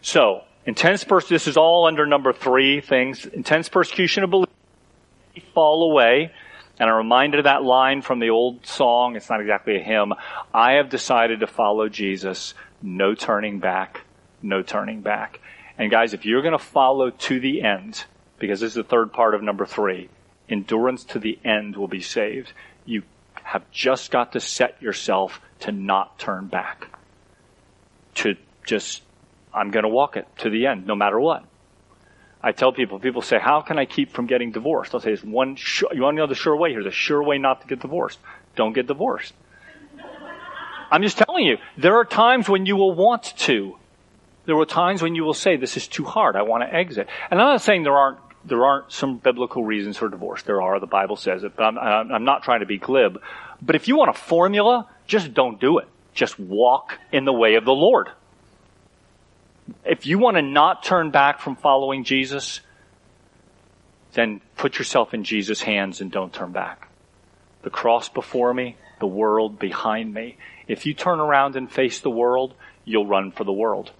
So, 0.00 0.42
intense 0.66 1.04
persecution, 1.04 1.34
this 1.34 1.48
is 1.48 1.56
all 1.56 1.86
under 1.86 2.06
number 2.06 2.32
three 2.32 2.80
things. 2.80 3.24
Intense 3.24 3.68
persecution 3.68 4.24
of 4.24 4.30
believers 4.30 4.54
fall 5.54 5.90
away. 5.90 6.32
And 6.78 6.90
I'm 6.90 6.96
reminded 6.96 7.40
of 7.40 7.44
that 7.44 7.62
line 7.62 8.02
from 8.02 8.18
the 8.18 8.30
old 8.30 8.66
song. 8.66 9.16
It's 9.16 9.30
not 9.30 9.40
exactly 9.40 9.76
a 9.76 9.82
hymn. 9.82 10.14
I 10.52 10.72
have 10.72 10.88
decided 10.88 11.40
to 11.40 11.46
follow 11.46 11.88
Jesus. 11.88 12.54
No 12.82 13.14
turning 13.14 13.60
back. 13.60 14.00
No 14.42 14.62
turning 14.62 15.02
back. 15.02 15.40
And 15.78 15.90
guys, 15.90 16.14
if 16.14 16.24
you're 16.24 16.42
going 16.42 16.52
to 16.52 16.58
follow 16.58 17.10
to 17.10 17.40
the 17.40 17.62
end, 17.62 18.04
because 18.38 18.60
this 18.60 18.70
is 18.70 18.74
the 18.74 18.84
third 18.84 19.12
part 19.12 19.34
of 19.34 19.42
number 19.42 19.66
three. 19.66 20.08
Endurance 20.48 21.04
to 21.04 21.18
the 21.18 21.38
end 21.44 21.76
will 21.76 21.88
be 21.88 22.00
saved. 22.00 22.52
You 22.84 23.02
have 23.42 23.70
just 23.70 24.10
got 24.10 24.32
to 24.32 24.40
set 24.40 24.80
yourself 24.82 25.40
to 25.60 25.72
not 25.72 26.18
turn 26.18 26.46
back. 26.46 26.88
To 28.16 28.36
just, 28.64 29.02
I'm 29.54 29.70
going 29.70 29.84
to 29.84 29.88
walk 29.88 30.16
it 30.16 30.26
to 30.38 30.50
the 30.50 30.66
end, 30.66 30.86
no 30.86 30.94
matter 30.94 31.18
what. 31.18 31.44
I 32.42 32.52
tell 32.52 32.72
people, 32.72 32.98
people 32.98 33.22
say, 33.22 33.38
how 33.38 33.60
can 33.60 33.78
I 33.78 33.84
keep 33.84 34.12
from 34.12 34.26
getting 34.26 34.50
divorced? 34.50 34.94
I'll 34.94 35.00
say, 35.00 35.10
there's 35.10 35.24
one, 35.24 35.54
sure, 35.54 35.90
you 35.94 36.02
want 36.02 36.16
to 36.16 36.18
know 36.18 36.26
the 36.26 36.34
sure 36.34 36.56
way? 36.56 36.72
Here's 36.72 36.86
a 36.86 36.90
sure 36.90 37.22
way 37.22 37.38
not 37.38 37.60
to 37.62 37.66
get 37.68 37.80
divorced. 37.80 38.18
Don't 38.56 38.72
get 38.72 38.88
divorced. 38.88 39.32
I'm 40.90 41.02
just 41.02 41.16
telling 41.16 41.46
you, 41.46 41.56
there 41.78 41.96
are 41.96 42.04
times 42.04 42.48
when 42.48 42.66
you 42.66 42.76
will 42.76 42.94
want 42.94 43.32
to. 43.38 43.76
There 44.44 44.56
are 44.58 44.66
times 44.66 45.00
when 45.00 45.14
you 45.14 45.22
will 45.22 45.34
say, 45.34 45.56
this 45.56 45.76
is 45.76 45.86
too 45.86 46.04
hard. 46.04 46.34
I 46.34 46.42
want 46.42 46.64
to 46.64 46.74
exit. 46.74 47.08
And 47.30 47.40
I'm 47.40 47.46
not 47.46 47.62
saying 47.62 47.84
there 47.84 47.96
aren't 47.96 48.18
there 48.44 48.64
aren't 48.64 48.90
some 48.92 49.18
biblical 49.18 49.64
reasons 49.64 49.96
for 49.96 50.08
divorce. 50.08 50.42
There 50.42 50.62
are. 50.62 50.80
The 50.80 50.86
Bible 50.86 51.16
says 51.16 51.44
it, 51.44 51.56
but 51.56 51.64
I'm, 51.64 51.78
I'm 51.78 52.24
not 52.24 52.42
trying 52.42 52.60
to 52.60 52.66
be 52.66 52.78
glib. 52.78 53.20
But 53.60 53.76
if 53.76 53.88
you 53.88 53.96
want 53.96 54.10
a 54.10 54.18
formula, 54.18 54.88
just 55.06 55.32
don't 55.32 55.60
do 55.60 55.78
it. 55.78 55.88
Just 56.14 56.38
walk 56.38 56.98
in 57.12 57.24
the 57.24 57.32
way 57.32 57.54
of 57.54 57.64
the 57.64 57.72
Lord. 57.72 58.08
If 59.84 60.06
you 60.06 60.18
want 60.18 60.36
to 60.36 60.42
not 60.42 60.82
turn 60.82 61.10
back 61.10 61.40
from 61.40 61.56
following 61.56 62.04
Jesus, 62.04 62.60
then 64.14 64.40
put 64.56 64.78
yourself 64.78 65.14
in 65.14 65.24
Jesus' 65.24 65.62
hands 65.62 66.00
and 66.00 66.10
don't 66.10 66.32
turn 66.32 66.52
back. 66.52 66.88
The 67.62 67.70
cross 67.70 68.08
before 68.08 68.52
me, 68.52 68.76
the 68.98 69.06
world 69.06 69.58
behind 69.58 70.12
me. 70.12 70.36
If 70.66 70.84
you 70.84 70.94
turn 70.94 71.20
around 71.20 71.56
and 71.56 71.70
face 71.70 72.00
the 72.00 72.10
world, 72.10 72.54
you'll 72.84 73.06
run 73.06 73.30
for 73.30 73.44
the 73.44 73.52
world. 73.52 73.92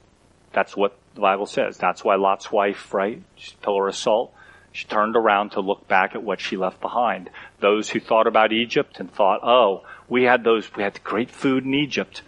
That's 0.52 0.76
what 0.76 0.98
the 1.14 1.20
Bible 1.20 1.46
says. 1.46 1.76
That's 1.76 2.04
why 2.04 2.16
Lot's 2.16 2.50
wife, 2.50 2.92
right? 2.94 3.22
She's 3.36 3.52
pillar 3.54 3.88
of 3.88 3.96
salt. 3.96 4.34
She 4.72 4.86
turned 4.86 5.16
around 5.16 5.50
to 5.50 5.60
look 5.60 5.86
back 5.86 6.14
at 6.14 6.22
what 6.22 6.40
she 6.40 6.56
left 6.56 6.80
behind. 6.80 7.28
Those 7.60 7.90
who 7.90 8.00
thought 8.00 8.26
about 8.26 8.52
Egypt 8.52 9.00
and 9.00 9.12
thought, 9.12 9.40
oh, 9.42 9.84
we 10.08 10.22
had 10.22 10.44
those, 10.44 10.74
we 10.74 10.82
had 10.82 11.04
great 11.04 11.30
food 11.30 11.64
in 11.64 11.74
Egypt. 11.74 12.22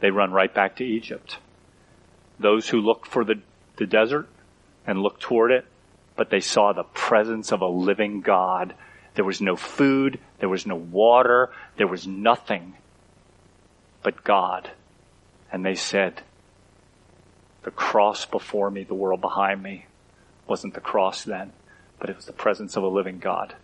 They 0.00 0.10
run 0.10 0.32
right 0.32 0.52
back 0.52 0.76
to 0.76 0.84
Egypt. 0.84 1.38
Those 2.38 2.68
who 2.68 2.80
looked 2.80 3.06
for 3.06 3.24
the, 3.24 3.40
the 3.76 3.86
desert 3.86 4.28
and 4.86 5.02
looked 5.02 5.20
toward 5.22 5.52
it, 5.52 5.66
but 6.16 6.30
they 6.30 6.40
saw 6.40 6.72
the 6.72 6.82
presence 6.82 7.52
of 7.52 7.60
a 7.60 7.68
living 7.68 8.20
God. 8.20 8.74
There 9.14 9.24
was 9.24 9.40
no 9.40 9.54
food. 9.54 10.18
There 10.40 10.48
was 10.48 10.66
no 10.66 10.76
water. 10.76 11.50
There 11.76 11.86
was 11.86 12.06
nothing 12.06 12.74
but 14.02 14.24
God. 14.24 14.70
And 15.52 15.64
they 15.64 15.76
said, 15.76 16.22
the 17.64 17.70
cross 17.70 18.26
before 18.26 18.70
me, 18.70 18.84
the 18.84 18.94
world 18.94 19.20
behind 19.20 19.62
me, 19.62 19.86
wasn't 20.46 20.74
the 20.74 20.80
cross 20.80 21.24
then, 21.24 21.52
but 21.98 22.10
it 22.10 22.16
was 22.16 22.26
the 22.26 22.32
presence 22.32 22.76
of 22.76 22.82
a 22.82 22.88
living 22.88 23.18
God. 23.18 23.54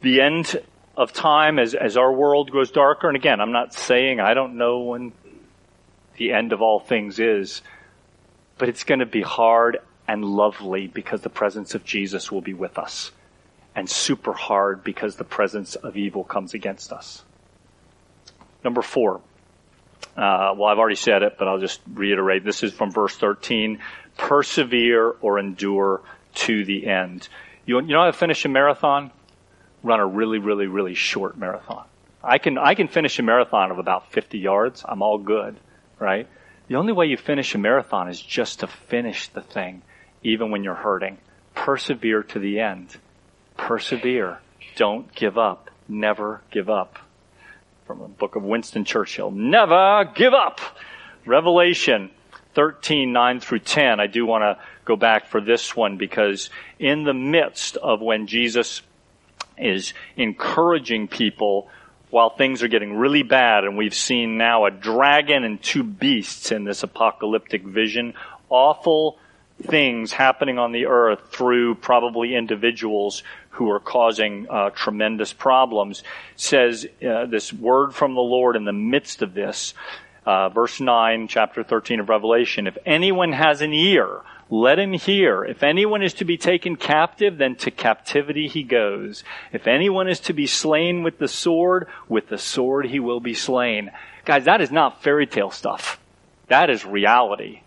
The 0.00 0.20
end 0.20 0.62
of 0.96 1.12
time 1.12 1.58
as, 1.58 1.74
as 1.74 1.96
our 1.96 2.12
world 2.12 2.50
grows 2.50 2.70
darker. 2.70 3.08
And 3.08 3.16
again, 3.16 3.40
I'm 3.40 3.52
not 3.52 3.74
saying 3.74 4.20
I 4.20 4.34
don't 4.34 4.56
know 4.56 4.80
when 4.80 5.12
the 6.16 6.32
end 6.32 6.52
of 6.52 6.62
all 6.62 6.80
things 6.80 7.18
is, 7.18 7.62
but 8.58 8.68
it's 8.68 8.84
going 8.84 9.00
to 9.00 9.06
be 9.06 9.22
hard 9.22 9.78
and 10.08 10.24
lovely 10.24 10.86
because 10.86 11.20
the 11.20 11.28
presence 11.28 11.74
of 11.74 11.84
Jesus 11.84 12.32
will 12.32 12.40
be 12.40 12.54
with 12.54 12.78
us 12.78 13.12
and 13.76 13.88
super 13.88 14.32
hard 14.32 14.82
because 14.82 15.16
the 15.16 15.24
presence 15.24 15.76
of 15.76 15.96
evil 15.96 16.24
comes 16.24 16.54
against 16.54 16.92
us. 16.92 17.24
Number 18.64 18.82
four. 18.82 19.20
Uh, 20.16 20.54
well, 20.56 20.64
I've 20.64 20.78
already 20.78 20.96
said 20.96 21.22
it, 21.22 21.36
but 21.38 21.46
I'll 21.48 21.60
just 21.60 21.80
reiterate. 21.92 22.44
This 22.44 22.62
is 22.62 22.72
from 22.72 22.90
verse 22.90 23.16
13. 23.16 23.78
Persevere 24.16 25.10
or 25.20 25.38
endure 25.38 26.00
to 26.34 26.64
the 26.64 26.86
end. 26.86 27.28
You, 27.66 27.80
you 27.80 27.88
know 27.88 28.00
how 28.00 28.06
to 28.06 28.12
finish 28.12 28.44
a 28.44 28.48
marathon? 28.48 29.10
Run 29.82 30.00
a 30.00 30.06
really, 30.06 30.38
really, 30.38 30.66
really 30.66 30.94
short 30.94 31.36
marathon. 31.38 31.84
I 32.22 32.38
can, 32.38 32.58
I 32.58 32.74
can 32.74 32.88
finish 32.88 33.18
a 33.18 33.22
marathon 33.22 33.70
of 33.70 33.78
about 33.78 34.10
50 34.12 34.38
yards. 34.38 34.84
I'm 34.86 35.02
all 35.02 35.18
good, 35.18 35.56
right? 35.98 36.26
The 36.66 36.76
only 36.76 36.92
way 36.92 37.06
you 37.06 37.16
finish 37.16 37.54
a 37.54 37.58
marathon 37.58 38.08
is 38.08 38.20
just 38.20 38.60
to 38.60 38.66
finish 38.66 39.28
the 39.28 39.40
thing, 39.40 39.82
even 40.22 40.50
when 40.50 40.64
you're 40.64 40.74
hurting. 40.74 41.18
Persevere 41.54 42.24
to 42.24 42.38
the 42.38 42.60
end. 42.60 42.96
Persevere. 43.56 44.38
Don't 44.76 45.12
give 45.14 45.38
up. 45.38 45.70
Never 45.88 46.42
give 46.50 46.68
up. 46.68 46.98
From 47.88 48.00
the 48.00 48.08
book 48.08 48.36
of 48.36 48.42
Winston 48.42 48.84
Churchill. 48.84 49.30
Never 49.30 50.04
give 50.14 50.34
up. 50.34 50.60
Revelation 51.24 52.10
13, 52.52 53.14
9 53.14 53.40
through 53.40 53.60
10. 53.60 53.98
I 53.98 54.06
do 54.06 54.26
want 54.26 54.42
to 54.42 54.62
go 54.84 54.94
back 54.94 55.28
for 55.28 55.40
this 55.40 55.74
one 55.74 55.96
because 55.96 56.50
in 56.78 57.04
the 57.04 57.14
midst 57.14 57.78
of 57.78 58.02
when 58.02 58.26
Jesus 58.26 58.82
is 59.56 59.94
encouraging 60.18 61.08
people 61.08 61.70
while 62.10 62.28
things 62.28 62.62
are 62.62 62.68
getting 62.68 62.94
really 62.94 63.22
bad 63.22 63.64
and 63.64 63.78
we've 63.78 63.94
seen 63.94 64.36
now 64.36 64.66
a 64.66 64.70
dragon 64.70 65.42
and 65.42 65.62
two 65.62 65.82
beasts 65.82 66.52
in 66.52 66.64
this 66.64 66.82
apocalyptic 66.82 67.62
vision, 67.62 68.12
awful 68.50 69.18
things 69.62 70.12
happening 70.12 70.58
on 70.58 70.72
the 70.72 70.86
earth 70.86 71.20
through 71.30 71.74
probably 71.76 72.34
individuals 72.34 73.22
who 73.50 73.70
are 73.70 73.80
causing 73.80 74.46
uh, 74.48 74.70
tremendous 74.70 75.32
problems, 75.32 76.02
says 76.36 76.86
uh, 77.06 77.26
this 77.26 77.52
word 77.52 77.92
from 77.94 78.14
the 78.14 78.20
Lord 78.20 78.56
in 78.56 78.64
the 78.64 78.72
midst 78.72 79.22
of 79.22 79.34
this. 79.34 79.74
Uh, 80.24 80.48
verse 80.50 80.80
9, 80.80 81.26
chapter 81.26 81.64
13 81.64 82.00
of 82.00 82.08
Revelation. 82.08 82.66
If 82.66 82.78
anyone 82.84 83.32
has 83.32 83.62
an 83.62 83.72
ear, 83.72 84.20
let 84.50 84.78
him 84.78 84.92
hear. 84.92 85.44
If 85.44 85.62
anyone 85.62 86.02
is 86.02 86.14
to 86.14 86.24
be 86.24 86.36
taken 86.36 86.76
captive, 86.76 87.38
then 87.38 87.56
to 87.56 87.70
captivity 87.70 88.46
he 88.48 88.62
goes. 88.62 89.24
If 89.52 89.66
anyone 89.66 90.08
is 90.08 90.20
to 90.20 90.32
be 90.32 90.46
slain 90.46 91.02
with 91.02 91.18
the 91.18 91.28
sword, 91.28 91.88
with 92.08 92.28
the 92.28 92.38
sword 92.38 92.86
he 92.86 93.00
will 93.00 93.20
be 93.20 93.34
slain. 93.34 93.90
Guys, 94.24 94.44
that 94.44 94.60
is 94.60 94.70
not 94.70 95.02
fairy 95.02 95.26
tale 95.26 95.50
stuff. 95.50 95.98
That 96.48 96.70
is 96.70 96.84
reality. 96.84 97.62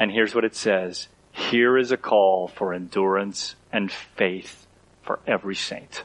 And 0.00 0.10
here's 0.10 0.34
what 0.34 0.46
it 0.46 0.56
says. 0.56 1.08
Here 1.30 1.76
is 1.76 1.92
a 1.92 1.98
call 1.98 2.48
for 2.48 2.72
endurance 2.72 3.54
and 3.70 3.92
faith 3.92 4.66
for 5.02 5.20
every 5.26 5.54
saint. 5.54 6.04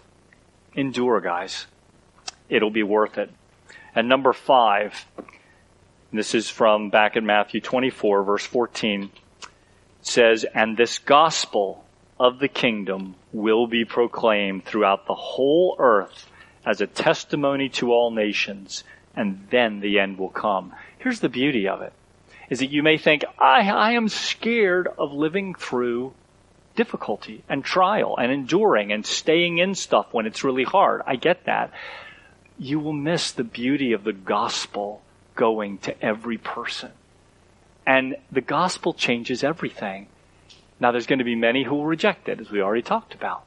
Endure, 0.75 1.21
guys. 1.21 1.65
It'll 2.49 2.69
be 2.69 2.83
worth 2.83 3.17
it. 3.17 3.31
And 3.95 4.09
number 4.09 4.33
five, 4.33 5.05
this 6.11 6.35
is 6.35 6.49
from 6.49 6.89
back 6.89 7.15
in 7.15 7.25
Matthew 7.25 7.61
24, 7.61 8.23
verse 8.23 8.45
14, 8.45 9.09
says, 10.01 10.45
And 10.53 10.75
this 10.75 10.99
gospel 10.99 11.85
of 12.19 12.39
the 12.39 12.49
kingdom 12.49 13.15
will 13.31 13.65
be 13.65 13.85
proclaimed 13.85 14.65
throughout 14.65 15.07
the 15.07 15.15
whole 15.15 15.77
earth 15.79 16.27
as 16.65 16.81
a 16.81 16.87
testimony 16.87 17.69
to 17.69 17.93
all 17.93 18.11
nations, 18.11 18.83
and 19.15 19.47
then 19.51 19.79
the 19.79 19.99
end 19.99 20.17
will 20.17 20.29
come. 20.29 20.73
Here's 20.99 21.21
the 21.21 21.29
beauty 21.29 21.69
of 21.69 21.81
it 21.81 21.93
is 22.49 22.59
that 22.59 22.71
you 22.71 22.83
may 22.83 22.97
think, 22.97 23.23
I, 23.39 23.69
I 23.69 23.91
am 23.93 24.07
scared 24.09 24.87
of 24.97 25.13
living 25.13 25.55
through 25.55 26.13
difficulty 26.75 27.43
and 27.49 27.63
trial 27.63 28.17
and 28.17 28.31
enduring 28.31 28.91
and 28.91 29.05
staying 29.05 29.57
in 29.57 29.75
stuff 29.75 30.07
when 30.11 30.25
it's 30.25 30.43
really 30.43 30.63
hard. 30.63 31.01
I 31.07 31.15
get 31.15 31.45
that. 31.45 31.71
You 32.57 32.79
will 32.79 32.93
miss 32.93 33.31
the 33.31 33.43
beauty 33.43 33.93
of 33.93 34.03
the 34.03 34.13
gospel 34.13 35.01
going 35.35 35.77
to 35.79 36.03
every 36.03 36.37
person. 36.37 36.91
And 37.85 38.15
the 38.31 38.41
gospel 38.41 38.93
changes 38.93 39.43
everything. 39.43 40.07
Now 40.79 40.91
there's 40.91 41.05
going 41.05 41.19
to 41.19 41.25
be 41.25 41.35
many 41.35 41.63
who 41.63 41.75
will 41.75 41.85
reject 41.85 42.27
it, 42.27 42.39
as 42.39 42.49
we 42.49 42.61
already 42.61 42.81
talked 42.81 43.13
about. 43.13 43.43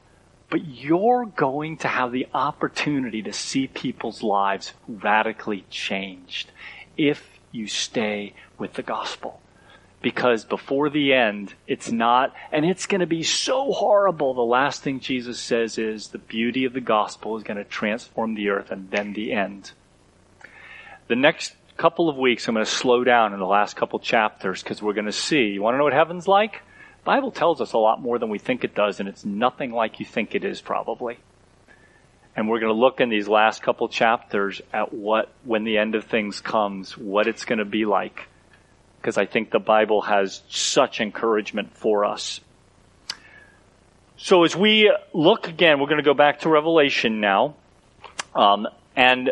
But 0.49 0.65
you're 0.65 1.25
going 1.25 1.77
to 1.77 1.87
have 1.87 2.11
the 2.11 2.27
opportunity 2.33 3.21
to 3.23 3.33
see 3.33 3.67
people's 3.67 4.23
lives 4.23 4.73
radically 4.87 5.65
changed 5.69 6.51
if 6.97 7.38
you 7.51 7.67
stay 7.67 8.33
with 8.57 8.73
the 8.73 8.83
gospel. 8.83 9.41
Because 10.01 10.45
before 10.45 10.89
the 10.89 11.13
end, 11.13 11.53
it's 11.67 11.91
not, 11.91 12.33
and 12.53 12.65
it's 12.65 12.85
going 12.85 13.01
to 13.01 13.07
be 13.07 13.23
so 13.23 13.73
horrible. 13.73 14.33
The 14.33 14.41
last 14.41 14.81
thing 14.81 15.01
Jesus 15.01 15.39
says 15.39 15.77
is 15.77 16.07
the 16.07 16.17
beauty 16.17 16.63
of 16.63 16.71
the 16.71 16.81
gospel 16.81 17.35
is 17.35 17.43
going 17.43 17.57
to 17.57 17.65
transform 17.65 18.35
the 18.35 18.49
earth 18.49 18.71
and 18.71 18.89
then 18.91 19.11
the 19.11 19.33
end. 19.33 19.71
The 21.07 21.17
next 21.17 21.53
couple 21.75 22.07
of 22.07 22.15
weeks, 22.15 22.47
I'm 22.47 22.53
going 22.53 22.65
to 22.65 22.71
slow 22.71 23.03
down 23.03 23.33
in 23.33 23.39
the 23.39 23.45
last 23.45 23.75
couple 23.75 23.99
chapters 23.99 24.63
because 24.63 24.81
we're 24.81 24.93
going 24.93 25.05
to 25.05 25.11
see. 25.11 25.47
You 25.47 25.61
want 25.61 25.73
to 25.73 25.77
know 25.79 25.85
what 25.85 25.93
heaven's 25.93 26.27
like? 26.27 26.61
Bible 27.03 27.31
tells 27.31 27.59
us 27.59 27.73
a 27.73 27.77
lot 27.77 28.01
more 28.01 28.19
than 28.19 28.29
we 28.29 28.39
think 28.39 28.63
it 28.63 28.75
does, 28.75 28.99
and 28.99 29.09
it's 29.09 29.25
nothing 29.25 29.71
like 29.71 29.99
you 29.99 30.05
think 30.05 30.35
it 30.35 30.45
is, 30.45 30.61
probably. 30.61 31.17
And 32.39 32.47
we're 32.47 32.61
going 32.61 32.73
to 32.73 32.79
look 32.79 33.01
in 33.01 33.09
these 33.09 33.27
last 33.27 33.61
couple 33.61 33.89
chapters 33.89 34.61
at 34.71 34.93
what, 34.93 35.29
when 35.43 35.65
the 35.65 35.77
end 35.77 35.93
of 35.95 36.05
things 36.05 36.39
comes, 36.39 36.97
what 36.97 37.27
it's 37.27 37.43
going 37.43 37.59
to 37.59 37.65
be 37.65 37.83
like. 37.83 38.29
Because 38.95 39.17
I 39.17 39.25
think 39.25 39.51
the 39.51 39.59
Bible 39.59 40.03
has 40.03 40.41
such 40.47 41.01
encouragement 41.01 41.75
for 41.75 42.05
us. 42.05 42.39
So 44.15 44.45
as 44.45 44.55
we 44.55 44.89
look 45.13 45.49
again, 45.49 45.81
we're 45.81 45.87
going 45.87 46.01
to 46.01 46.01
go 46.01 46.13
back 46.13 46.39
to 46.39 46.49
Revelation 46.49 47.19
now. 47.19 47.57
Um, 48.33 48.69
and 48.95 49.31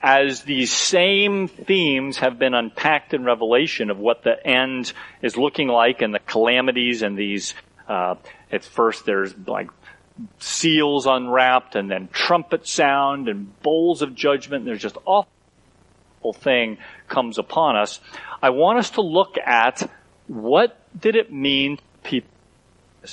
as 0.00 0.40
these 0.40 0.72
same 0.72 1.46
themes 1.46 2.16
have 2.20 2.38
been 2.38 2.54
unpacked 2.54 3.12
in 3.12 3.22
Revelation 3.22 3.90
of 3.90 3.98
what 3.98 4.24
the 4.24 4.46
end 4.46 4.94
is 5.20 5.36
looking 5.36 5.68
like 5.68 6.00
and 6.00 6.14
the 6.14 6.20
calamities 6.20 7.02
and 7.02 7.18
these, 7.18 7.52
uh, 7.86 8.14
at 8.50 8.64
first 8.64 9.04
there's 9.04 9.34
like 9.46 9.68
seals 10.38 11.06
unwrapped 11.06 11.74
and 11.74 11.90
then 11.90 12.08
trumpet 12.12 12.66
sound 12.66 13.28
and 13.28 13.60
bowls 13.62 14.02
of 14.02 14.14
judgment. 14.14 14.62
And 14.62 14.68
There's 14.68 14.82
just 14.82 14.98
awful 15.04 16.32
thing 16.34 16.78
comes 17.08 17.38
upon 17.38 17.76
us. 17.76 18.00
I 18.42 18.50
want 18.50 18.78
us 18.78 18.90
to 18.90 19.02
look 19.02 19.36
at 19.38 19.90
what 20.26 20.76
did 20.98 21.16
it 21.16 21.32
mean 21.32 21.78
people 22.02 22.30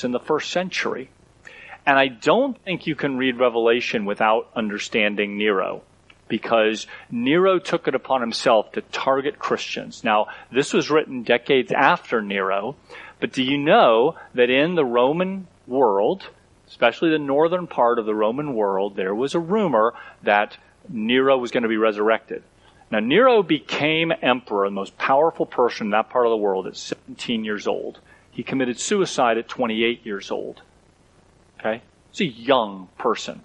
in 0.03 0.11
the 0.11 0.19
first 0.19 0.51
century. 0.51 1.09
And 1.85 1.97
I 1.97 2.09
don't 2.09 2.61
think 2.63 2.85
you 2.85 2.95
can 2.95 3.17
read 3.17 3.39
Revelation 3.39 4.05
without 4.05 4.49
understanding 4.55 5.37
Nero 5.37 5.83
because 6.27 6.85
Nero 7.09 7.59
took 7.59 7.87
it 7.87 7.95
upon 7.95 8.19
himself 8.19 8.73
to 8.73 8.81
target 8.81 9.39
Christians. 9.39 10.03
Now, 10.03 10.27
this 10.51 10.73
was 10.73 10.89
written 10.89 11.23
decades 11.23 11.71
after 11.71 12.21
Nero, 12.21 12.75
but 13.21 13.31
do 13.31 13.41
you 13.41 13.57
know 13.57 14.17
that 14.33 14.49
in 14.49 14.75
the 14.75 14.83
Roman 14.83 15.47
world, 15.65 16.27
especially 16.67 17.09
the 17.09 17.19
northern 17.19 17.67
part 17.67 17.99
of 17.99 18.05
the 18.05 18.15
Roman 18.15 18.53
world, 18.53 18.95
there 18.95 19.15
was 19.15 19.35
a 19.35 19.39
rumor 19.39 19.93
that 20.23 20.57
Nero 20.89 21.37
was 21.37 21.51
going 21.51 21.63
to 21.63 21.69
be 21.69 21.77
resurrected. 21.77 22.43
Now, 22.89 22.99
Nero 22.99 23.43
became 23.43 24.13
emperor, 24.21 24.65
the 24.65 24.71
most 24.71 24.97
powerful 24.97 25.45
person 25.45 25.87
in 25.87 25.91
that 25.91 26.09
part 26.09 26.25
of 26.25 26.29
the 26.29 26.37
world, 26.37 26.67
at 26.67 26.77
17 26.77 27.43
years 27.43 27.67
old. 27.67 27.99
He 28.31 28.43
committed 28.43 28.79
suicide 28.79 29.37
at 29.37 29.47
28 29.47 30.05
years 30.05 30.31
old. 30.31 30.61
Okay? 31.59 31.81
He's 32.11 32.21
a 32.21 32.31
young 32.31 32.87
person. 32.97 33.41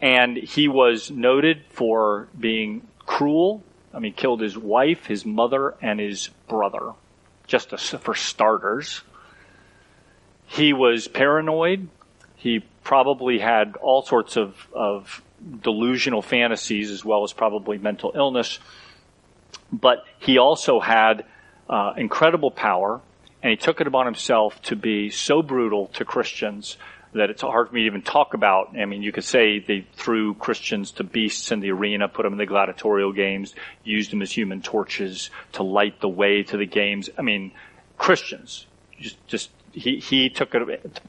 And 0.00 0.36
he 0.36 0.68
was 0.68 1.10
noted 1.10 1.64
for 1.70 2.28
being 2.38 2.86
cruel. 2.98 3.62
I 3.92 4.00
mean, 4.00 4.12
killed 4.12 4.40
his 4.40 4.56
wife, 4.56 5.06
his 5.06 5.24
mother, 5.24 5.74
and 5.80 6.00
his 6.00 6.30
brother, 6.48 6.92
just 7.46 7.70
for 7.70 8.14
starters. 8.14 9.02
He 10.48 10.72
was 10.72 11.08
paranoid. 11.08 11.88
He 12.36 12.64
probably 12.82 13.38
had 13.38 13.76
all 13.76 14.02
sorts 14.02 14.36
of, 14.36 14.56
of 14.72 15.22
delusional 15.62 16.22
fantasies 16.22 16.90
as 16.90 17.04
well 17.04 17.22
as 17.22 17.34
probably 17.34 17.76
mental 17.76 18.12
illness. 18.14 18.58
But 19.70 20.04
he 20.18 20.38
also 20.38 20.80
had 20.80 21.26
uh, 21.68 21.92
incredible 21.98 22.50
power, 22.50 23.00
and 23.42 23.50
he 23.50 23.56
took 23.56 23.82
it 23.82 23.86
upon 23.86 24.06
himself 24.06 24.60
to 24.62 24.74
be 24.74 25.10
so 25.10 25.42
brutal 25.42 25.88
to 25.88 26.06
Christians 26.06 26.78
that 27.12 27.28
it's 27.28 27.42
hard 27.42 27.68
for 27.68 27.74
me 27.74 27.82
to 27.82 27.86
even 27.86 28.02
talk 28.02 28.32
about. 28.32 28.74
I 28.78 28.86
mean, 28.86 29.02
you 29.02 29.12
could 29.12 29.24
say 29.24 29.58
they 29.58 29.86
threw 29.96 30.32
Christians 30.34 30.92
to 30.92 31.04
beasts 31.04 31.52
in 31.52 31.60
the 31.60 31.72
arena, 31.72 32.08
put 32.08 32.22
them 32.22 32.32
in 32.32 32.38
the 32.38 32.46
gladiatorial 32.46 33.12
games, 33.12 33.54
used 33.84 34.12
them 34.12 34.22
as 34.22 34.32
human 34.32 34.62
torches 34.62 35.30
to 35.52 35.62
light 35.62 36.00
the 36.00 36.08
way 36.08 36.42
to 36.44 36.56
the 36.56 36.66
games. 36.66 37.10
I 37.18 37.22
mean, 37.22 37.52
Christians 37.98 38.66
just, 39.00 39.26
just 39.26 39.50
he, 39.78 40.28
took 40.28 40.54
it, 40.54 41.00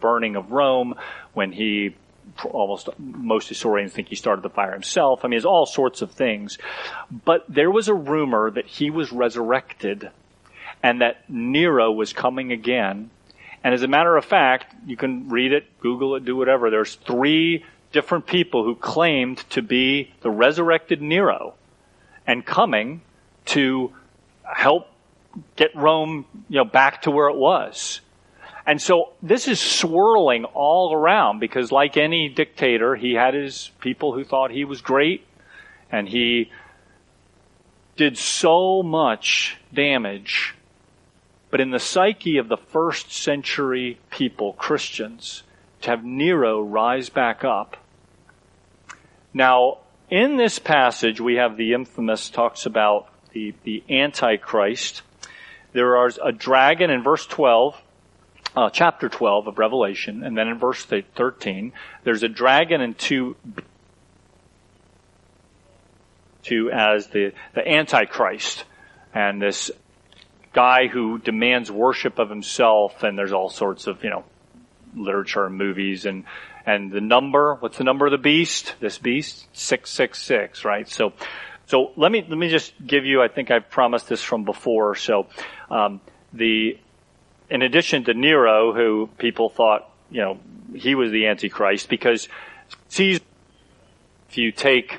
burning 0.00 0.36
of 0.36 0.52
Rome 0.52 0.94
when 1.34 1.52
he 1.52 1.94
almost 2.50 2.88
most 2.98 3.48
historians 3.48 3.92
think 3.92 4.08
he 4.08 4.16
started 4.16 4.42
the 4.42 4.50
fire 4.50 4.72
himself. 4.72 5.24
I 5.24 5.28
mean, 5.28 5.32
there's 5.32 5.44
all 5.44 5.66
sorts 5.66 6.02
of 6.02 6.10
things. 6.10 6.58
But 7.24 7.44
there 7.48 7.70
was 7.70 7.88
a 7.88 7.94
rumor 7.94 8.50
that 8.50 8.66
he 8.66 8.90
was 8.90 9.12
resurrected 9.12 10.10
and 10.82 11.00
that 11.00 11.28
Nero 11.28 11.92
was 11.92 12.12
coming 12.12 12.52
again. 12.52 13.10
And 13.64 13.74
as 13.74 13.82
a 13.82 13.88
matter 13.88 14.16
of 14.16 14.24
fact, 14.24 14.74
you 14.86 14.96
can 14.96 15.28
read 15.28 15.52
it, 15.52 15.64
Google 15.80 16.16
it, 16.16 16.24
do 16.24 16.36
whatever. 16.36 16.70
There's 16.70 16.94
three 16.96 17.64
different 17.92 18.26
people 18.26 18.64
who 18.64 18.74
claimed 18.74 19.38
to 19.50 19.62
be 19.62 20.12
the 20.20 20.30
resurrected 20.30 21.00
Nero 21.00 21.54
and 22.26 22.44
coming 22.44 23.00
to 23.46 23.92
help 24.44 24.88
get 25.56 25.74
Rome, 25.74 26.26
you 26.48 26.56
know, 26.56 26.64
back 26.64 27.02
to 27.02 27.10
where 27.10 27.28
it 27.28 27.36
was. 27.36 28.00
And 28.66 28.82
so 28.82 29.12
this 29.22 29.46
is 29.46 29.60
swirling 29.60 30.44
all 30.44 30.92
around 30.92 31.38
because 31.38 31.70
like 31.70 31.96
any 31.96 32.28
dictator, 32.28 32.96
he 32.96 33.14
had 33.14 33.34
his 33.34 33.70
people 33.80 34.12
who 34.12 34.24
thought 34.24 34.50
he 34.50 34.64
was 34.64 34.80
great 34.80 35.24
and 35.90 36.08
he 36.08 36.50
did 37.96 38.18
so 38.18 38.82
much 38.82 39.56
damage. 39.72 40.54
But 41.50 41.60
in 41.60 41.70
the 41.70 41.78
psyche 41.78 42.38
of 42.38 42.48
the 42.48 42.56
first 42.56 43.12
century 43.12 43.98
people, 44.10 44.52
Christians, 44.54 45.44
to 45.82 45.90
have 45.90 46.04
Nero 46.04 46.60
rise 46.60 47.08
back 47.08 47.44
up. 47.44 47.76
Now, 49.32 49.78
in 50.10 50.36
this 50.36 50.58
passage, 50.58 51.20
we 51.20 51.36
have 51.36 51.56
the 51.56 51.72
infamous 51.72 52.28
talks 52.28 52.66
about 52.66 53.08
the, 53.32 53.54
the 53.64 53.82
Antichrist. 53.88 55.02
There 55.76 56.06
is 56.06 56.18
a 56.24 56.32
dragon 56.32 56.88
in 56.88 57.02
verse 57.02 57.26
12 57.26 57.78
uh, 58.56 58.70
chapter 58.70 59.10
12 59.10 59.48
of 59.48 59.58
Revelation, 59.58 60.24
and 60.24 60.34
then 60.34 60.48
in 60.48 60.58
verse 60.58 60.82
13, 60.82 61.74
there's 62.02 62.22
a 62.22 62.28
dragon 62.30 62.80
and 62.80 62.96
two, 62.96 63.36
two 66.42 66.70
as 66.72 67.08
the, 67.08 67.34
the 67.52 67.68
Antichrist, 67.70 68.64
and 69.12 69.42
this 69.42 69.70
guy 70.54 70.86
who 70.86 71.18
demands 71.18 71.70
worship 71.70 72.18
of 72.18 72.30
himself, 72.30 73.02
and 73.02 73.18
there's 73.18 73.34
all 73.34 73.50
sorts 73.50 73.86
of, 73.86 74.02
you 74.02 74.08
know, 74.08 74.24
literature 74.94 75.44
and 75.44 75.58
movies, 75.58 76.06
and, 76.06 76.24
and 76.64 76.90
the 76.90 77.02
number, 77.02 77.54
what's 77.60 77.76
the 77.76 77.84
number 77.84 78.06
of 78.06 78.12
the 78.12 78.16
beast? 78.16 78.76
This 78.80 78.96
beast? 78.96 79.46
666, 79.52 80.64
right? 80.64 80.88
So, 80.88 81.12
so 81.66 81.92
let 81.96 82.10
me, 82.12 82.24
let 82.28 82.38
me 82.38 82.48
just 82.48 82.72
give 82.84 83.04
you, 83.04 83.22
I 83.22 83.28
think 83.28 83.50
I've 83.50 83.68
promised 83.70 84.08
this 84.08 84.22
from 84.22 84.44
before, 84.44 84.94
so, 84.94 85.26
um, 85.70 86.00
the 86.32 86.78
in 87.48 87.62
addition 87.62 88.04
to 88.04 88.14
Nero, 88.14 88.72
who 88.72 89.08
people 89.18 89.48
thought, 89.48 89.88
you 90.10 90.20
know, 90.20 90.38
he 90.74 90.94
was 90.94 91.10
the 91.10 91.26
Antichrist, 91.26 91.88
because 91.88 92.28
Caesar, 92.88 93.22
if 94.28 94.38
you 94.38 94.52
take 94.52 94.98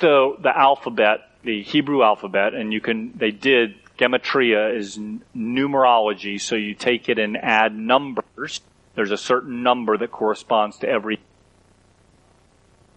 the, 0.00 0.36
the 0.38 0.56
alphabet, 0.56 1.20
the 1.42 1.62
Hebrew 1.62 2.02
alphabet, 2.02 2.54
and 2.54 2.72
you 2.72 2.80
can, 2.80 3.12
they 3.16 3.30
did, 3.30 3.74
gematria 3.98 4.76
is 4.76 4.98
numerology, 5.36 6.40
so 6.40 6.56
you 6.56 6.74
take 6.74 7.08
it 7.08 7.18
and 7.18 7.36
add 7.36 7.74
numbers. 7.74 8.60
There's 8.94 9.10
a 9.10 9.16
certain 9.16 9.62
number 9.62 9.96
that 9.96 10.10
corresponds 10.10 10.78
to 10.78 10.88
every 10.88 11.20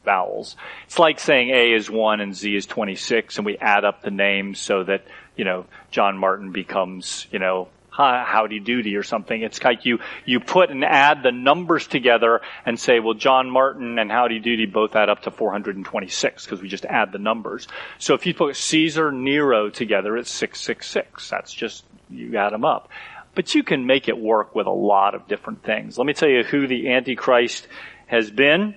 vowels. 0.03 0.55
It's 0.85 0.99
like 0.99 1.19
saying 1.19 1.49
A 1.49 1.73
is 1.73 1.89
1 1.89 2.21
and 2.21 2.35
Z 2.35 2.55
is 2.55 2.65
26 2.65 3.37
and 3.37 3.45
we 3.45 3.57
add 3.57 3.85
up 3.85 4.01
the 4.01 4.11
names 4.11 4.59
so 4.59 4.83
that, 4.83 5.05
you 5.35 5.45
know, 5.45 5.65
John 5.91 6.17
Martin 6.17 6.51
becomes, 6.51 7.27
you 7.31 7.39
know, 7.39 7.69
howdy 7.93 8.59
doody 8.59 8.95
or 8.95 9.03
something. 9.03 9.41
It's 9.41 9.63
like 9.63 9.85
you, 9.85 9.99
you 10.25 10.39
put 10.39 10.69
and 10.71 10.83
add 10.83 11.21
the 11.23 11.31
numbers 11.31 11.87
together 11.87 12.41
and 12.65 12.79
say, 12.79 12.99
well, 12.99 13.13
John 13.13 13.49
Martin 13.49 13.99
and 13.99 14.11
howdy 14.11 14.39
doody 14.39 14.65
both 14.65 14.95
add 14.95 15.09
up 15.09 15.23
to 15.23 15.31
426 15.31 16.45
because 16.45 16.61
we 16.61 16.67
just 16.67 16.85
add 16.85 17.11
the 17.11 17.19
numbers. 17.19 17.67
So 17.99 18.15
if 18.15 18.25
you 18.25 18.33
put 18.33 18.55
Caesar, 18.55 19.11
Nero 19.11 19.69
together, 19.69 20.17
it's 20.17 20.31
666. 20.31 21.29
That's 21.29 21.53
just, 21.53 21.83
you 22.09 22.35
add 22.37 22.53
them 22.53 22.65
up. 22.65 22.89
But 23.35 23.55
you 23.55 23.63
can 23.63 23.85
make 23.85 24.07
it 24.07 24.17
work 24.17 24.55
with 24.55 24.67
a 24.67 24.71
lot 24.71 25.15
of 25.15 25.27
different 25.27 25.63
things. 25.63 25.97
Let 25.97 26.05
me 26.05 26.13
tell 26.13 26.29
you 26.29 26.43
who 26.43 26.67
the 26.67 26.91
Antichrist 26.91 27.67
has 28.07 28.29
been. 28.29 28.75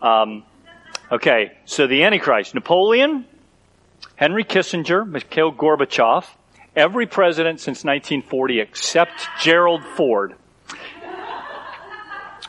Um, 0.00 0.44
okay, 1.10 1.52
so 1.64 1.86
the 1.86 2.04
Antichrist, 2.04 2.54
Napoleon, 2.54 3.26
Henry 4.16 4.44
Kissinger, 4.44 5.08
Mikhail 5.08 5.52
Gorbachev, 5.52 6.24
every 6.76 7.06
president 7.06 7.60
since 7.60 7.84
1940 7.84 8.60
except 8.60 9.28
Gerald 9.40 9.84
Ford. 9.84 10.34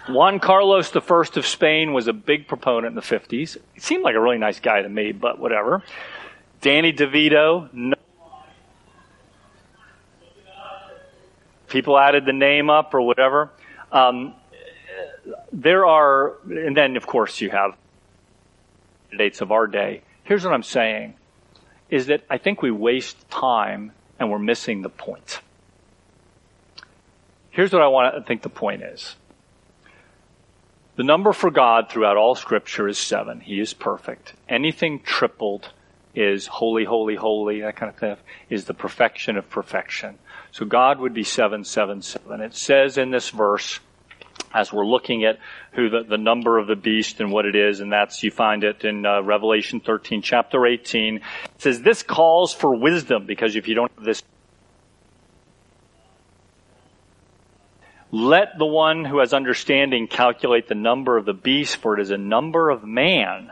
Juan 0.10 0.40
Carlos 0.40 0.96
I 0.96 1.00
of 1.36 1.46
Spain 1.46 1.94
was 1.94 2.08
a 2.08 2.14
big 2.14 2.48
proponent 2.48 2.88
in 2.88 2.96
the 2.96 3.02
50s. 3.02 3.58
He 3.74 3.80
seemed 3.80 4.04
like 4.04 4.16
a 4.16 4.20
really 4.20 4.40
nice 4.40 4.60
guy 4.60 4.82
to 4.82 4.90
me, 4.90 5.12
but 5.12 5.40
whatever. 5.40 5.84
Danny 6.60 6.92
DeVito, 6.92 7.72
no. 7.72 7.96
People 11.68 11.98
added 11.98 12.26
the 12.26 12.34
name 12.34 12.70
up 12.70 12.94
or 12.94 13.02
whatever. 13.02 13.50
Um, 13.92 14.34
there 15.54 15.86
are, 15.86 16.34
and 16.50 16.76
then 16.76 16.98
of 16.98 17.08
course 17.08 17.40
you 17.40 17.50
have 17.50 17.76
dates 19.18 19.42
of 19.42 19.52
our 19.52 19.68
day. 19.68 20.02
Here's 20.24 20.44
what 20.44 20.54
I'm 20.54 20.64
saying 20.64 21.16
is 21.90 22.08
that 22.08 22.24
I 22.30 22.38
think 22.38 22.62
we 22.62 22.72
waste 22.72 23.30
time 23.30 23.92
and 24.20 24.32
we're 24.32 24.40
missing 24.40 24.82
the 24.82 24.90
point. 24.90 25.42
Here's 27.50 27.74
what 27.74 27.82
I 27.82 27.88
want 27.88 28.16
to 28.16 28.22
think 28.22 28.42
the 28.42 28.50
point 28.50 28.82
is. 28.82 29.16
The 30.96 31.04
number 31.04 31.34
for 31.34 31.52
God 31.52 31.90
throughout 31.90 32.18
all 32.18 32.36
scripture 32.36 32.88
is 32.88 32.98
seven. 32.98 33.42
He 33.42 33.60
is 33.60 33.74
perfect. 33.74 34.34
Anything 34.48 35.02
tripled 35.02 35.70
is 36.14 36.48
holy, 36.48 36.84
holy, 36.84 37.16
holy, 37.16 37.62
that 37.62 37.76
kind 37.76 37.90
of 37.90 37.98
thing, 37.98 38.18
is 38.50 38.66
the 38.66 38.74
perfection 38.74 39.38
of 39.38 39.50
perfection. 39.50 40.18
So 40.52 40.66
God 40.66 41.00
would 41.00 41.14
be 41.14 41.24
seven, 41.24 41.64
seven, 41.64 42.02
seven. 42.02 42.42
It 42.42 42.54
says 42.54 42.98
in 42.98 43.12
this 43.12 43.30
verse, 43.30 43.80
as 44.54 44.72
we're 44.72 44.86
looking 44.86 45.24
at 45.24 45.40
who 45.74 45.90
the, 45.90 46.04
the 46.04 46.18
number 46.18 46.58
of 46.58 46.68
the 46.68 46.76
beast 46.76 47.20
and 47.20 47.32
what 47.32 47.46
it 47.46 47.56
is, 47.56 47.80
and 47.80 47.92
that's, 47.92 48.24
you 48.24 48.32
find 48.32 48.64
it 48.64 48.84
in 48.84 49.06
uh, 49.06 49.22
Revelation 49.22 49.80
13, 49.80 50.22
chapter 50.22 50.66
18. 50.66 51.18
It 51.18 51.24
says, 51.58 51.82
this 51.82 52.04
calls 52.04 52.54
for 52.54 52.76
wisdom, 52.76 53.26
because 53.26 53.56
if 53.56 53.68
you 53.68 53.76
don't 53.76 53.92
have 53.96 54.04
this, 54.04 54.24
let 58.12 58.58
the 58.58 58.66
one 58.66 59.06
who 59.06 59.20
has 59.20 59.34
understanding 59.34 60.08
calculate 60.08 60.68
the 60.68 60.76
number 60.76 61.18
of 61.18 61.26
the 61.26 61.34
beast, 61.34 61.78
for 61.78 61.98
it 61.98 62.02
is 62.02 62.12
a 62.12 62.18
number 62.18 62.70
of 62.70 62.84
man. 62.84 63.52